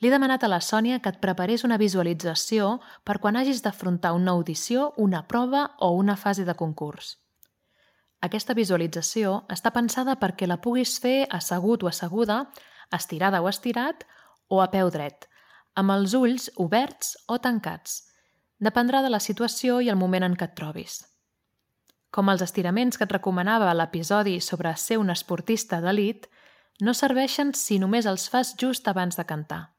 [0.00, 4.16] Li he demanat a la Sònia que et preparés una visualització per quan hagis d'afrontar
[4.16, 7.18] una audició, una prova o una fase de concurs.
[8.24, 12.46] Aquesta visualització està pensada perquè la puguis fer assegut o asseguda,
[12.94, 14.02] estirada o estirat,
[14.48, 15.28] o a peu dret,
[15.76, 18.02] amb els ulls oberts o tancats.
[18.58, 20.98] Dependrà de la situació i el moment en què et trobis.
[22.10, 26.26] Com els estiraments que et recomanava l'episodi sobre ser un esportista d'elit,
[26.80, 29.74] no serveixen si només els fas just abans de cantar.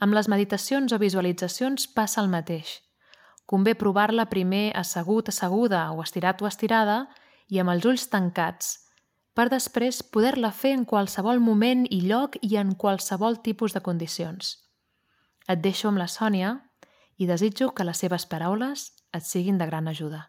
[0.00, 2.80] Amb les meditacions o visualitzacions passa el mateix.
[3.46, 7.04] Convé provar-la primer assegut, asseguda o estirat o estirada
[7.50, 8.78] i amb els ulls tancats,
[9.34, 14.56] per després poder-la fer en qualsevol moment i lloc i en qualsevol tipus de condicions.
[15.50, 16.56] Et deixo amb la Sònia
[17.18, 20.26] i desitjo que les seves paraules et siguin de gran ajuda.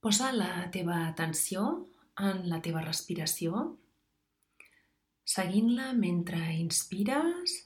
[0.00, 1.66] Posa la teva atenció
[2.22, 3.78] en la teva respiració,
[5.26, 7.56] seguint-la mentre inspires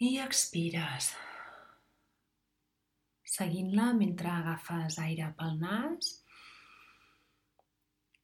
[0.00, 1.12] i expires
[3.26, 6.12] seguint-la mentre agafes aire pel nas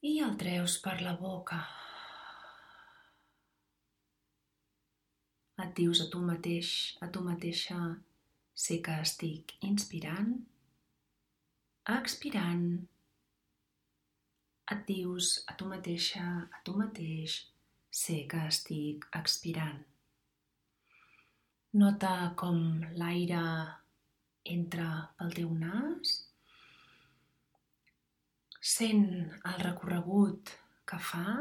[0.06, 1.58] i el treus per la boca.
[5.62, 6.70] Et dius a tu mateix,
[7.04, 7.78] a tu mateixa,
[8.64, 10.32] sé que estic inspirant,
[11.98, 12.66] expirant.
[14.72, 17.36] Et dius a tu mateixa, a tu mateix,
[18.02, 19.82] sé que estic expirant.
[21.78, 22.58] Nota com
[22.98, 23.42] l'aire
[24.44, 26.14] entra pel teu nas,
[28.62, 29.06] sent
[29.48, 30.52] el recorregut
[30.86, 31.38] que fa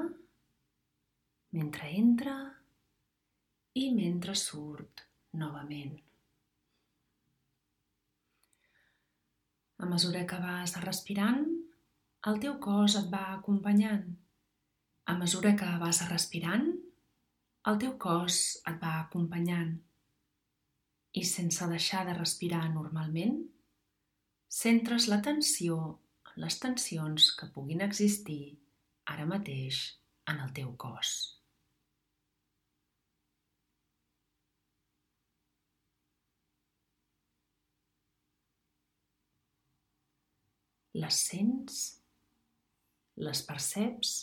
[1.58, 2.36] mentre entra
[3.82, 5.06] i mentre surt
[5.42, 5.94] novament.
[9.82, 11.46] A mesura que vas respirant,
[12.30, 14.04] el teu cos et va acompanyant.
[15.10, 16.68] A mesura que vas respirant,
[17.70, 19.80] el teu cos et va acompanyant
[21.13, 23.36] i sense deixar de respirar normalment,
[24.62, 25.78] centres l'atenció
[26.32, 28.58] en les tensions que puguin existir
[29.13, 29.84] ara mateix
[30.32, 31.13] en el teu cos.
[40.93, 41.76] Les sents,
[43.28, 44.15] les perceps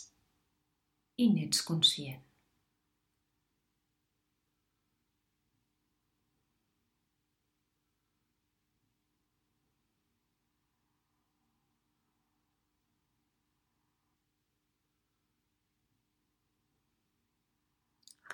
[1.17, 2.28] i n'ets conscient.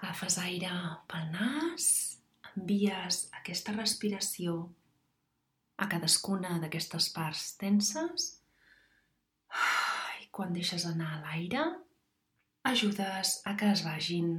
[0.06, 0.72] Agafes aire
[1.10, 1.86] pel nas,
[2.52, 4.54] envies aquesta respiració
[5.82, 8.28] a cadascuna d'aquestes parts tenses
[10.22, 11.66] i quan deixes anar l'aire
[12.76, 14.32] ajudes a que es vagin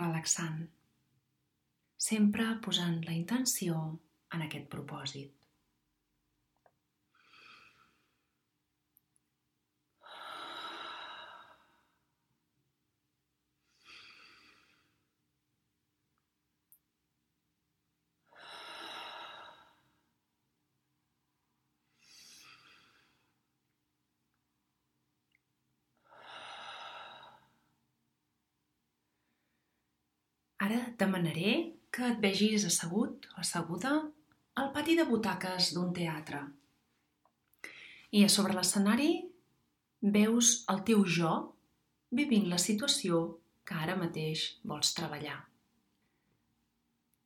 [0.00, 0.62] relaxant,
[2.10, 3.82] sempre posant la intenció
[4.32, 5.36] en aquest propòsit.
[30.66, 31.56] Ara demanaré
[31.92, 33.94] que et vegis assegut o asseguda
[34.60, 36.42] al pati de butaques d'un teatre.
[38.16, 39.10] I a sobre l'escenari
[40.16, 41.32] veus el teu jo
[42.16, 43.22] vivint la situació
[43.66, 45.38] que ara mateix vols treballar.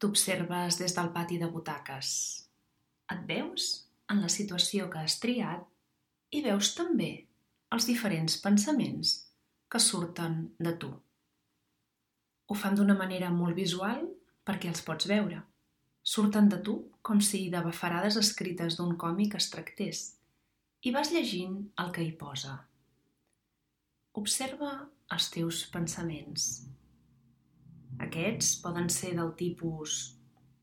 [0.00, 2.12] T'observes des del pati de butaques.
[3.12, 3.66] Et veus
[4.10, 5.66] en la situació que has triat
[6.30, 7.10] i veus també
[7.74, 9.12] els diferents pensaments
[9.70, 10.90] que surten de tu.
[12.50, 14.02] Ho fan d'una manera molt visual
[14.46, 15.38] perquè els pots veure.
[16.02, 16.76] Surten de tu
[17.06, 20.00] com si de bafarades escrites d'un còmic es tractés
[20.82, 22.56] i vas llegint el que hi posa.
[24.20, 24.70] Observa
[25.14, 26.46] els teus pensaments.
[28.06, 30.00] Aquests poden ser del tipus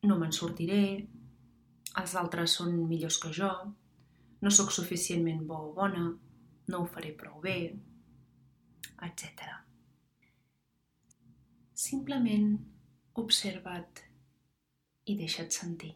[0.07, 0.81] no me'n sortiré,
[2.01, 3.51] els altres són millors que jo,
[4.41, 6.03] no sóc suficientment bo o bona,
[6.67, 7.57] no ho faré prou bé,
[9.07, 9.66] etc.
[11.77, 12.55] Simplement
[13.21, 13.99] observa't
[15.05, 15.91] i deixa't sentir.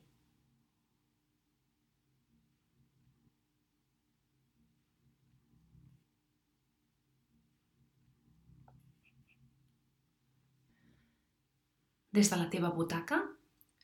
[12.13, 13.17] Des de la teva butaca,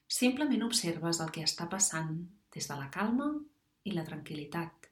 [0.05, 2.13] simplement observes el que està passant
[2.53, 3.33] des de la calma
[3.89, 4.91] i la tranquil·litat,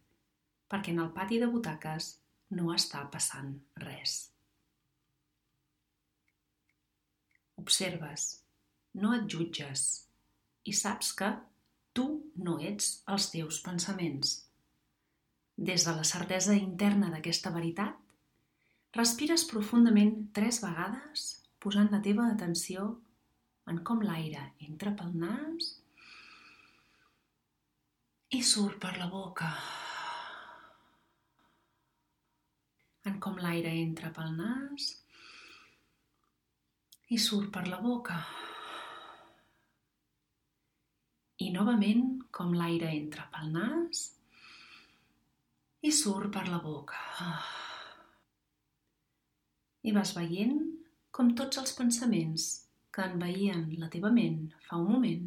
[0.74, 2.16] perquè en el pati de butaques
[2.58, 4.24] no està passant res.
[7.66, 8.24] Observes,
[9.02, 9.84] no et jutges
[10.70, 11.30] i saps que
[11.98, 12.04] tu
[12.48, 14.34] no ets els teus pensaments.
[15.70, 17.96] Des de la certesa interna d'aquesta veritat,
[18.98, 21.24] respires profundament tres vegades
[21.66, 22.84] posant la teva atenció
[23.72, 25.72] en com l'aire entra pel nas
[28.38, 29.50] i surt per la boca.
[33.10, 34.92] En com l'aire entra pel nas
[37.16, 38.16] i surt per la boca.
[41.46, 42.04] I novament
[42.38, 44.02] com l'aire entra pel nas
[45.88, 47.00] i surt per la boca.
[49.88, 50.60] I vas veient
[51.16, 52.52] com tots els pensaments
[52.92, 55.26] que envaïen la teva ment fa un moment,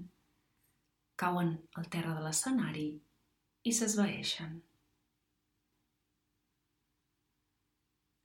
[1.16, 2.88] cauen al terra de l'escenari
[3.64, 4.56] i s'esvaeixen.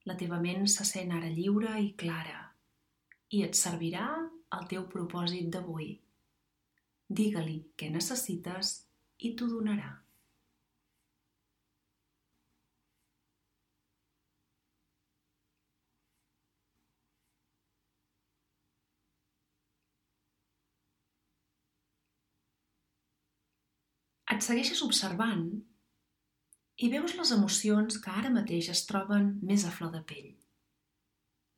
[0.09, 2.42] La teva ment se sent ara lliure i clara
[3.33, 4.07] i et servirà
[4.57, 5.89] el teu propòsit d'avui.
[7.21, 8.77] Digue-li què necessites
[9.27, 9.91] i t'ho donarà.
[24.33, 25.43] et segueixes observant
[26.85, 30.31] i veus les emocions que ara mateix es troben més a flor de pell.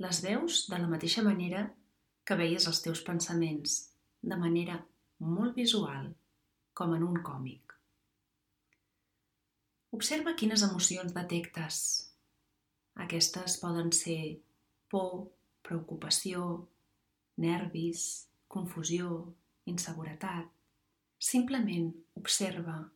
[0.03, 1.61] Les veus de la mateixa manera
[2.27, 3.75] que veies els teus pensaments,
[4.21, 4.79] de manera
[5.19, 6.09] molt visual,
[6.73, 7.75] com en un còmic.
[9.95, 11.77] Observa quines emocions detectes.
[13.05, 14.41] Aquestes poden ser
[14.91, 15.29] por,
[15.63, 16.65] preocupació,
[17.39, 19.21] nervis, confusió,
[19.71, 20.51] inseguretat,
[21.19, 22.91] Simplement observa.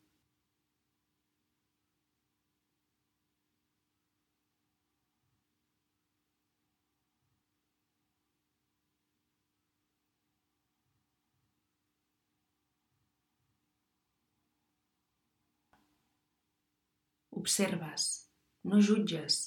[17.40, 18.10] Observes,
[18.68, 19.40] no jutges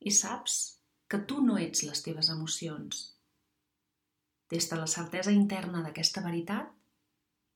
[0.00, 0.60] i saps
[1.08, 3.02] que tu no ets les teves emocions.
[4.52, 6.72] Des de la certesa interna d'aquesta veritat,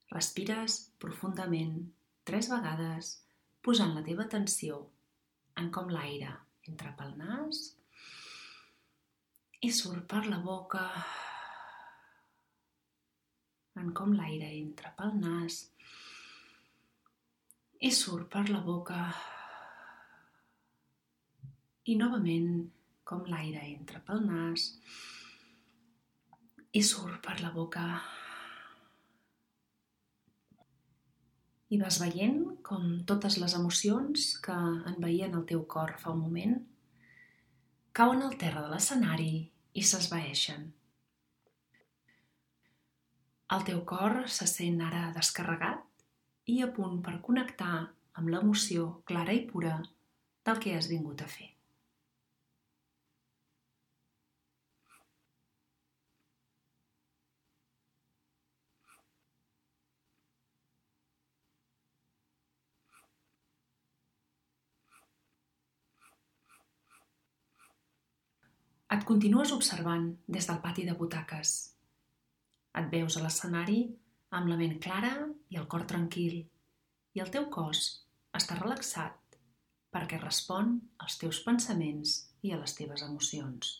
[0.08, 1.74] Respires profundament
[2.24, 3.10] tres vegades,
[3.60, 4.78] posant la teva atenció
[5.60, 6.30] en com l'aire
[6.70, 7.60] entra pel nas
[9.68, 10.86] i surt per la boca,
[13.82, 15.60] en com l'aire entra pel nas
[17.84, 19.02] i surt per la boca
[21.88, 22.50] i novament
[23.08, 24.68] com l'aire entra pel nas
[26.76, 27.84] i surt per la boca
[31.72, 34.56] i vas veient com totes les emocions que
[34.92, 36.56] envaïen el teu cor fa un moment
[37.98, 39.32] cauen al terra de l'escenari
[39.74, 40.68] i s'esvaeixen.
[43.56, 45.84] El teu cor se sent ara descarregat
[46.54, 47.76] i a punt per connectar
[48.20, 49.76] amb l'emoció clara i pura
[50.48, 51.57] del que has vingut a fer.
[68.94, 71.50] Et continues observant des del pati de butaques.
[72.80, 73.82] Et veus a l'escenari
[74.38, 75.12] amb la ment clara
[75.52, 76.38] i el cor tranquil
[77.16, 77.82] i el teu cos
[78.38, 79.38] està relaxat
[79.92, 83.74] perquè respon als teus pensaments i a les teves emocions.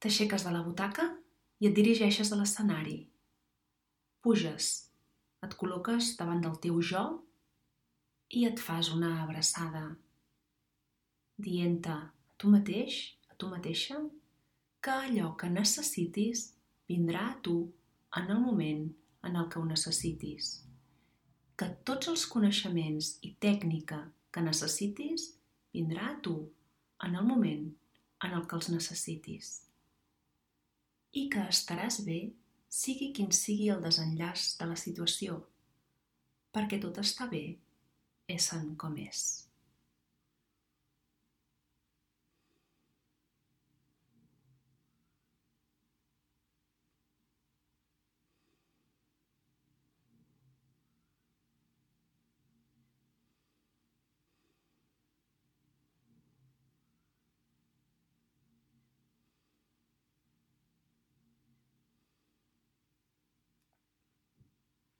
[0.00, 1.08] T'aixeques de la butaca
[1.60, 2.98] i et dirigeixes a l'escenari.
[4.20, 4.72] Puges,
[5.44, 7.04] et col·loques davant del teu jo
[8.36, 9.86] i et fas una abraçada,
[11.36, 13.98] dient-te a tu mateix, a tu mateixa,
[14.80, 16.50] que allò que necessitis
[16.88, 17.56] vindrà a tu
[18.16, 18.86] en el moment
[19.26, 20.50] en el que ho necessitis.
[21.56, 25.30] Que tots els coneixements i tècnica que necessitis
[25.74, 26.36] vindrà a tu
[27.04, 27.68] en el moment
[28.24, 29.52] en el que els necessitis.
[31.16, 32.20] I que estaràs bé
[32.68, 35.40] sigui quin sigui el desenllaç de la situació,
[36.52, 37.44] perquè tot està bé
[38.28, 39.45] essent com és.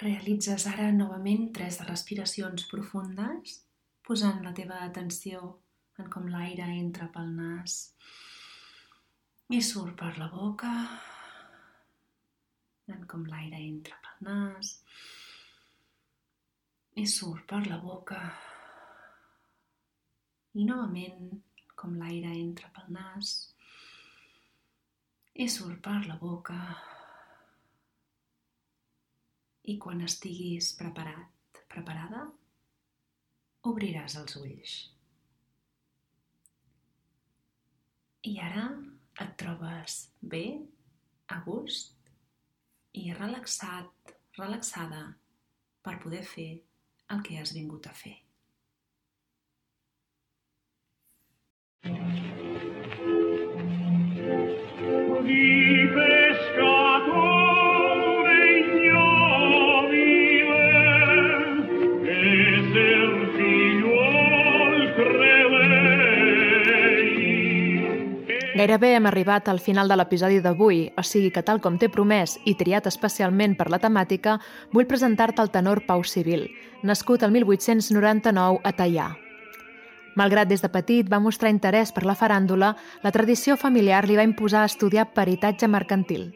[0.06, 3.56] Realitzes ara novament tres respiracions profundes,
[4.06, 5.40] posant la teva atenció
[5.98, 7.74] en com l'aire entra pel nas
[9.56, 10.70] i surt per la boca,
[12.94, 14.72] en com l'aire entra pel nas
[17.02, 18.22] i surt per la boca.
[20.54, 21.40] I novament
[21.74, 23.38] com l'aire entra pel nas
[25.34, 26.60] i surt per la boca
[29.66, 32.26] i quan estiguis preparat, preparada,
[33.66, 34.74] obriràs els ulls.
[38.26, 38.66] I ara
[39.22, 40.44] et trobes bé,
[41.34, 41.94] a gust
[42.94, 45.02] i relaxat, relaxada
[45.82, 46.50] per poder fer
[47.14, 48.16] el que has vingut a fer.
[55.26, 55.75] Di pescatore
[68.66, 72.32] Gairebé hem arribat al final de l'episodi d'avui, o sigui que tal com t'he promès
[72.50, 74.40] i triat especialment per la temàtica,
[74.74, 76.42] vull presentar-te el tenor Pau Civil,
[76.82, 79.06] nascut el 1899 a Tallà.
[80.18, 82.72] Malgrat des de petit va mostrar interès per la faràndula,
[83.06, 86.32] la tradició familiar li va imposar estudiar peritatge mercantil.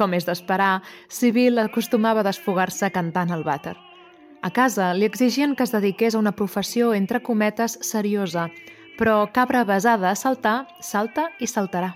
[0.00, 0.78] Com és d'esperar,
[1.12, 3.76] Civil acostumava a desfogar-se cantant al vàter.
[4.40, 8.48] A casa li exigien que es dediqués a una professió entre cometes seriosa,
[8.98, 11.94] però cabra besada a saltar, salta i saltarà.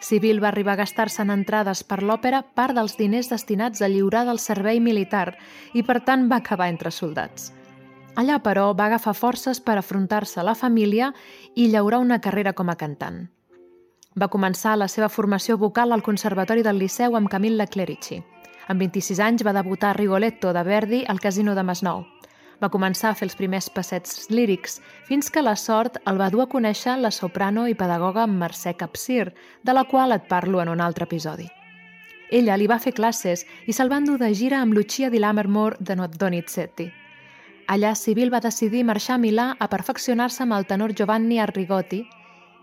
[0.00, 4.26] Civil va arribar a gastar-se en entrades per l'òpera part dels diners destinats a lliurar
[4.28, 5.36] del servei militar
[5.72, 7.52] i, per tant, va acabar entre soldats.
[8.16, 11.12] Allà, però, va agafar forces per afrontar-se a la família
[11.54, 13.26] i llaurar una carrera com a cantant.
[14.16, 18.22] Va començar la seva formació vocal al Conservatori del Liceu amb Camille Clerici.
[18.68, 22.06] Amb 26 anys va debutar Rigoletto de Verdi al Casino de Masnou.
[22.62, 26.46] Va començar a fer els primers passets lírics, fins que la sort el va dur
[26.46, 30.80] a conèixer la soprano i pedagoga Mercè Capcir, de la qual et parlo en un
[30.80, 31.48] altre episodi.
[32.30, 35.76] Ella li va fer classes i se'l van dur de gira amb Lucia di Lammermoor
[35.78, 36.88] de Donizetti.
[37.68, 42.04] Allà Civil va decidir marxar a Milà a perfeccionar-se amb el tenor Giovanni Arrigotti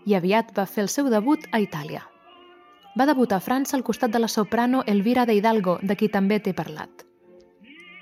[0.06, 2.02] i aviat va fer el seu debut a Itàlia.
[2.98, 6.40] Va debutar a França al costat de la soprano Elvira de Hidalgo, de qui també
[6.40, 7.13] t'he parlat.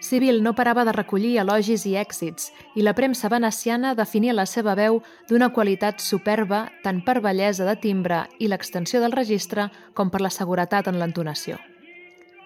[0.03, 4.74] Civil no parava de recollir elogis i èxits i la premsa veneciana definia la seva
[4.74, 4.98] veu
[5.30, 10.34] d'una qualitat superba tant per bellesa de timbre i l'extensió del registre com per la
[10.34, 11.61] seguretat en l'entonació.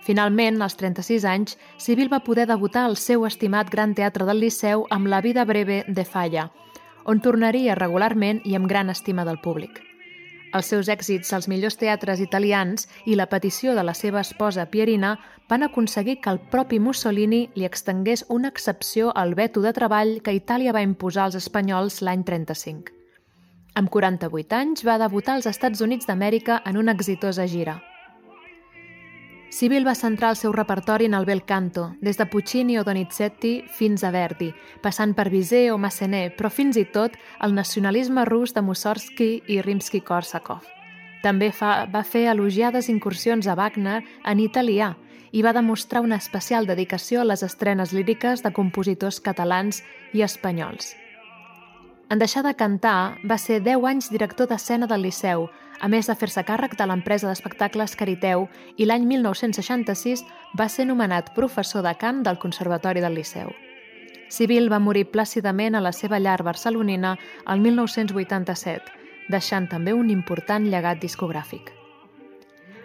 [0.05, 4.87] Finalment, als 36 anys, Civil va poder debutar al seu estimat Gran Teatre del Liceu
[4.91, 6.51] amb La vida breve de Falla,
[7.09, 9.86] on tornaria regularment i amb gran estima del públic.
[10.55, 15.17] Els seus èxits als millors teatres italians i la petició de la seva esposa Pierina
[15.49, 20.35] van aconseguir que el propi Mussolini li extengués una excepció al veto de treball que
[20.35, 22.95] Itàlia va imposar als espanyols l'any 35.
[23.77, 27.81] Amb 48 anys va debutar als Estats Units d'Amèrica en una exitosa gira.
[29.57, 33.63] Civil va centrar el seu repertori en el bel canto, des de Puccini o Donizetti
[33.73, 34.51] fins a Verdi,
[34.85, 39.63] passant per Bizet o Massenet, però fins i tot el nacionalisme rus de Mussorgsky i
[39.65, 40.61] Rimsky-Korsakov.
[41.25, 44.91] També fa, va fer elogiades incursions a Wagner en italià
[45.33, 49.81] i va demostrar una especial dedicació a les estrenes líriques de compositors catalans
[50.13, 50.93] i espanyols.
[52.13, 55.49] En deixar de cantar, va ser 10 anys director d'escena del Liceu,
[55.81, 60.25] a més de fer-se càrrec de l'empresa d'espectacles Cariteu i l'any 1966
[60.59, 63.53] va ser nomenat professor de cant del Conservatori del Liceu.
[64.29, 67.17] Civil va morir plàcidament a la seva llar barcelonina
[67.47, 68.93] el 1987,
[69.31, 71.77] deixant també un important llegat discogràfic.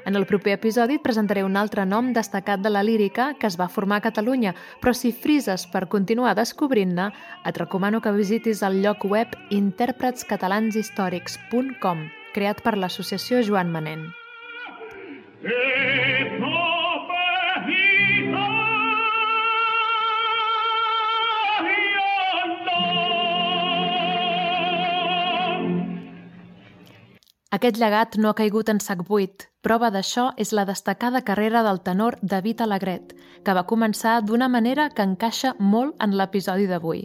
[0.06, 3.58] En el proper episodi et presentaré un altre nom destacat de la lírica que es
[3.60, 7.12] va formar a Catalunya, però si frises per continuar descobrint-ne,
[7.46, 14.10] et recomano que visitis el lloc web interpretscatalanshistorics.com, creat per l'associació Joan Manent.
[27.52, 29.44] Aquest llegat no ha caigut en sac buit.
[29.62, 33.12] Prova d'això és la destacada carrera del tenor David Alegret,
[33.44, 37.04] que va començar d'una manera que encaixa molt en l'episodi d'avui.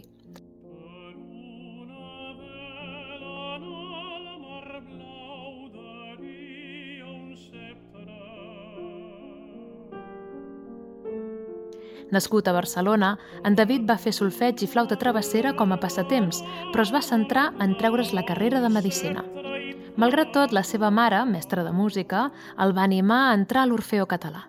[12.11, 16.39] Nascut a Barcelona, en David va fer solfeig i flauta travessera com a passatemps,
[16.71, 19.25] però es va centrar en treure's la carrera de medicina.
[19.97, 22.31] Malgrat tot, la seva mare, mestra de música,
[22.63, 24.45] el va animar a entrar a l'Orfeó català.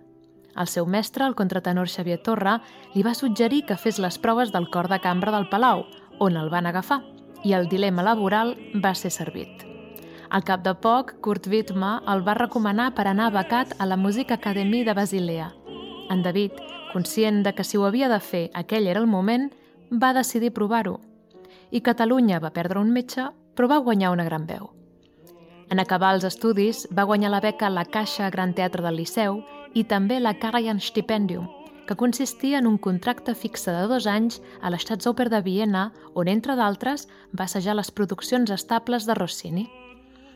[0.59, 2.59] El seu mestre, el contratenor Xavier Torra,
[2.93, 5.85] li va suggerir que fes les proves del cor de cambra del Palau,
[6.19, 7.01] on el van agafar,
[7.43, 9.65] i el dilema laboral va ser servit.
[10.29, 14.31] Al cap de poc, Kurt Wittmer el va recomanar per anar becat a la Music
[14.31, 15.53] Academy de Basilea.
[16.13, 16.51] En David,
[16.93, 19.49] conscient de que si ho havia de fer aquell era el moment,
[19.91, 20.99] va decidir provar-ho.
[21.71, 24.71] I Catalunya va perdre un metge, però va guanyar una gran veu.
[25.69, 29.43] En acabar els estudis, va guanyar la beca a la Caixa Gran Teatre del Liceu
[29.77, 31.45] i també la Karajan Stipendium,
[31.85, 36.55] que consistia en un contracte fixe de dos anys a l'Staatsoper de Viena, on, entre
[36.57, 39.67] d'altres, va assajar les produccions estables de Rossini.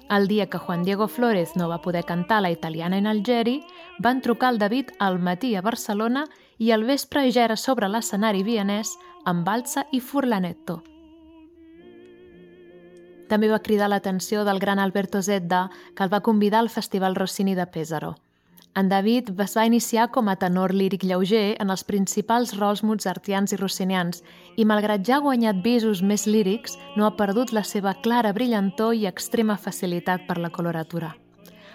[0.09, 3.63] El dia que Juan Diego Flores no va poder cantar la italiana en Algeri,
[3.99, 6.27] van trucar al David al matí a Barcelona
[6.63, 8.95] i al vespre ja era sobre l'escenari vienès
[9.27, 10.79] amb balsa i furlanetto.
[13.27, 17.55] També va cridar l'atenció del gran Alberto Zedda, que el va convidar al Festival Rossini
[17.55, 18.13] de Pesaro.
[18.75, 23.53] En David es va iniciar com a tenor líric lleuger en els principals rols mozartians
[23.53, 24.23] i rossinians
[24.55, 28.95] i, malgrat ja ha guanyat visos més lírics, no ha perdut la seva clara brillantor
[28.95, 31.13] i extrema facilitat per la coloratura.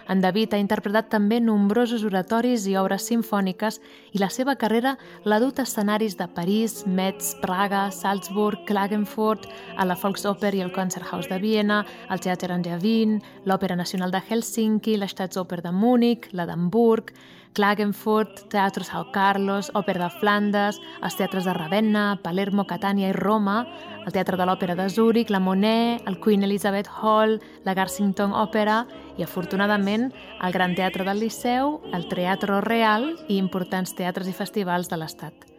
[0.08, 3.76] En David ha interpretat també nombrosos oratoris i obres sinfòniques
[4.16, 4.94] i la seva carrera
[5.28, 9.44] l'ha dut a escenaris de París, Metz, Praga, Salzburg, Klagenfurt,
[9.76, 14.96] a la Volksoper i el Konzerthaus de Viena, al Theater Angevin, l'Òpera Nacional de Helsinki,
[14.96, 17.12] la Staatsoper de Múnich, la d'Hamburg,
[17.58, 23.64] Klagenfurt, Teatre São Carlos, Òpera de Flandes, els teatres de Ravenna, Palermo, Catània i Roma,
[24.04, 28.84] el Teatre de l'Òpera de Zúrich, la Monet, el Queen Elizabeth Hall, la Garsington Opera
[29.16, 34.86] i, afortunadament, el Gran Teatre del Liceu, el Teatro Real i importants teatres i festivals
[34.86, 35.50] de l'Estat.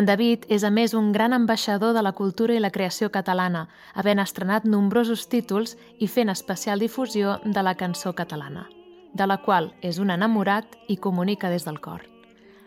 [0.00, 3.66] En David és, a més, un gran ambaixador de la cultura i la creació catalana,
[3.92, 8.70] havent estrenat nombrosos títols i fent especial difusió de la cançó catalana
[9.18, 12.06] de la qual és un enamorat i comunica des del cor.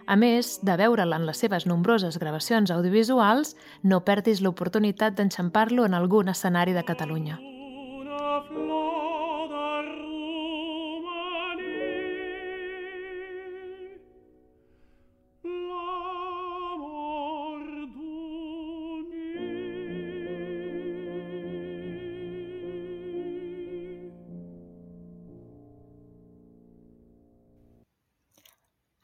[0.05, 5.95] A més de veure'l en les seves nombroses gravacions audiovisuals, no perdis l'oportunitat d'enxampar-lo en
[5.95, 7.39] algun escenari de Catalunya.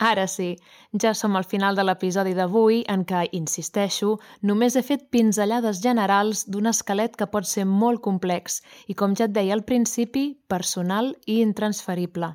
[0.08, 0.56] Ara sí,
[1.02, 4.14] ja som al final de l'episodi d'avui en què, insisteixo,
[4.50, 9.26] només he fet pinzellades generals d'un esquelet que pot ser molt complex i, com ja
[9.28, 12.30] et deia al principi, personal i intransferible.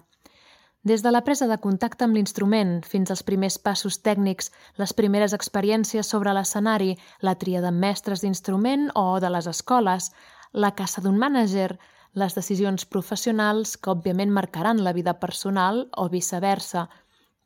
[0.90, 4.50] Des de la presa de contacte amb l'instrument fins als primers passos tècnics,
[4.82, 10.10] les primeres experiències sobre l'escenari, la tria de mestres d'instrument o de les escoles,
[10.52, 11.70] la caça d'un mànager,
[12.12, 16.88] les decisions professionals que òbviament marcaran la vida personal o viceversa.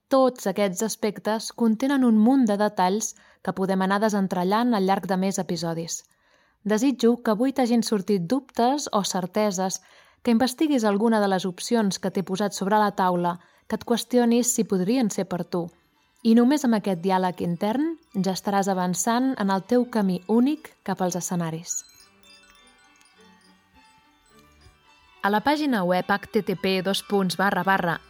[0.09, 5.17] Tots aquests aspectes contenen un munt de detalls que podem anar desentrellant al llarg de
[5.19, 6.05] més episodis.
[6.63, 9.81] Desitjo que avui t'hagin sortit dubtes o certeses,
[10.23, 13.37] que investiguis alguna de les opcions que t'he posat sobre la taula,
[13.67, 15.67] que et qüestionis si podrien ser per tu.
[16.23, 21.03] I només amb aquest diàleg intern ja estaràs avançant en el teu camí únic cap
[21.03, 21.83] als escenaris.
[25.23, 26.83] A la pàgina web http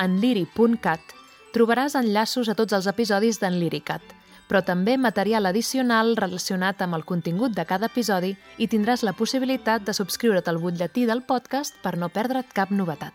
[0.05, 1.17] enliri.cat
[1.57, 4.03] trobaràs enllaços a tots els episodis d'en Liricat.
[4.47, 9.83] però també material addicional relacionat amb el contingut de cada episodi i tindràs la possibilitat
[9.83, 13.15] de subscriure't al butlletí del podcast per no perdre't cap novetat.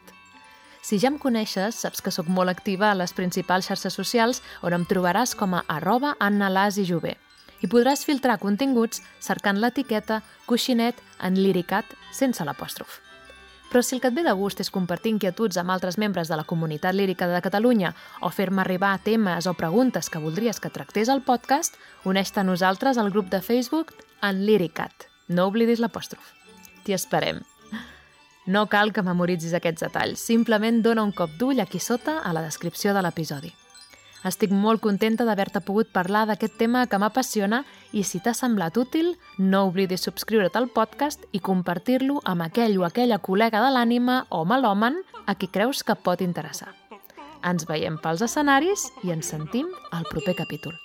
[0.81, 4.73] Si ja em coneixes, saps que sóc molt activa a les principals xarxes socials on
[4.73, 7.15] em trobaràs com a arroba annalas i jove
[7.61, 12.99] i podràs filtrar continguts cercant l'etiqueta coixinet en liricat sense l'apòstrof.
[13.71, 16.35] Però si el que et ve de gust és compartir inquietuds amb altres membres de
[16.35, 21.07] la comunitat lírica de Catalunya o fer-me arribar temes o preguntes que voldries que tractés
[21.07, 25.07] al podcast, uneix-te a nosaltres al grup de Facebook en Liricat.
[25.29, 26.33] No oblidis l'apòstrof.
[26.83, 27.39] T'hi esperem.
[28.45, 32.43] No cal que memoritzis aquests detalls, simplement dona un cop d'ull aquí sota a la
[32.43, 33.53] descripció de l'episodi.
[34.21, 39.15] Estic molt contenta d'haver-te pogut parlar d'aquest tema que m'apassiona i si t'ha semblat útil,
[39.39, 44.43] no oblidis subscriure't al podcast i compartir-lo amb aquell o aquella col·lega de l'ànima o
[44.45, 46.69] melòman a qui creus que pot interessar.
[47.41, 50.77] Ens veiem pels escenaris i ens sentim al proper capítol.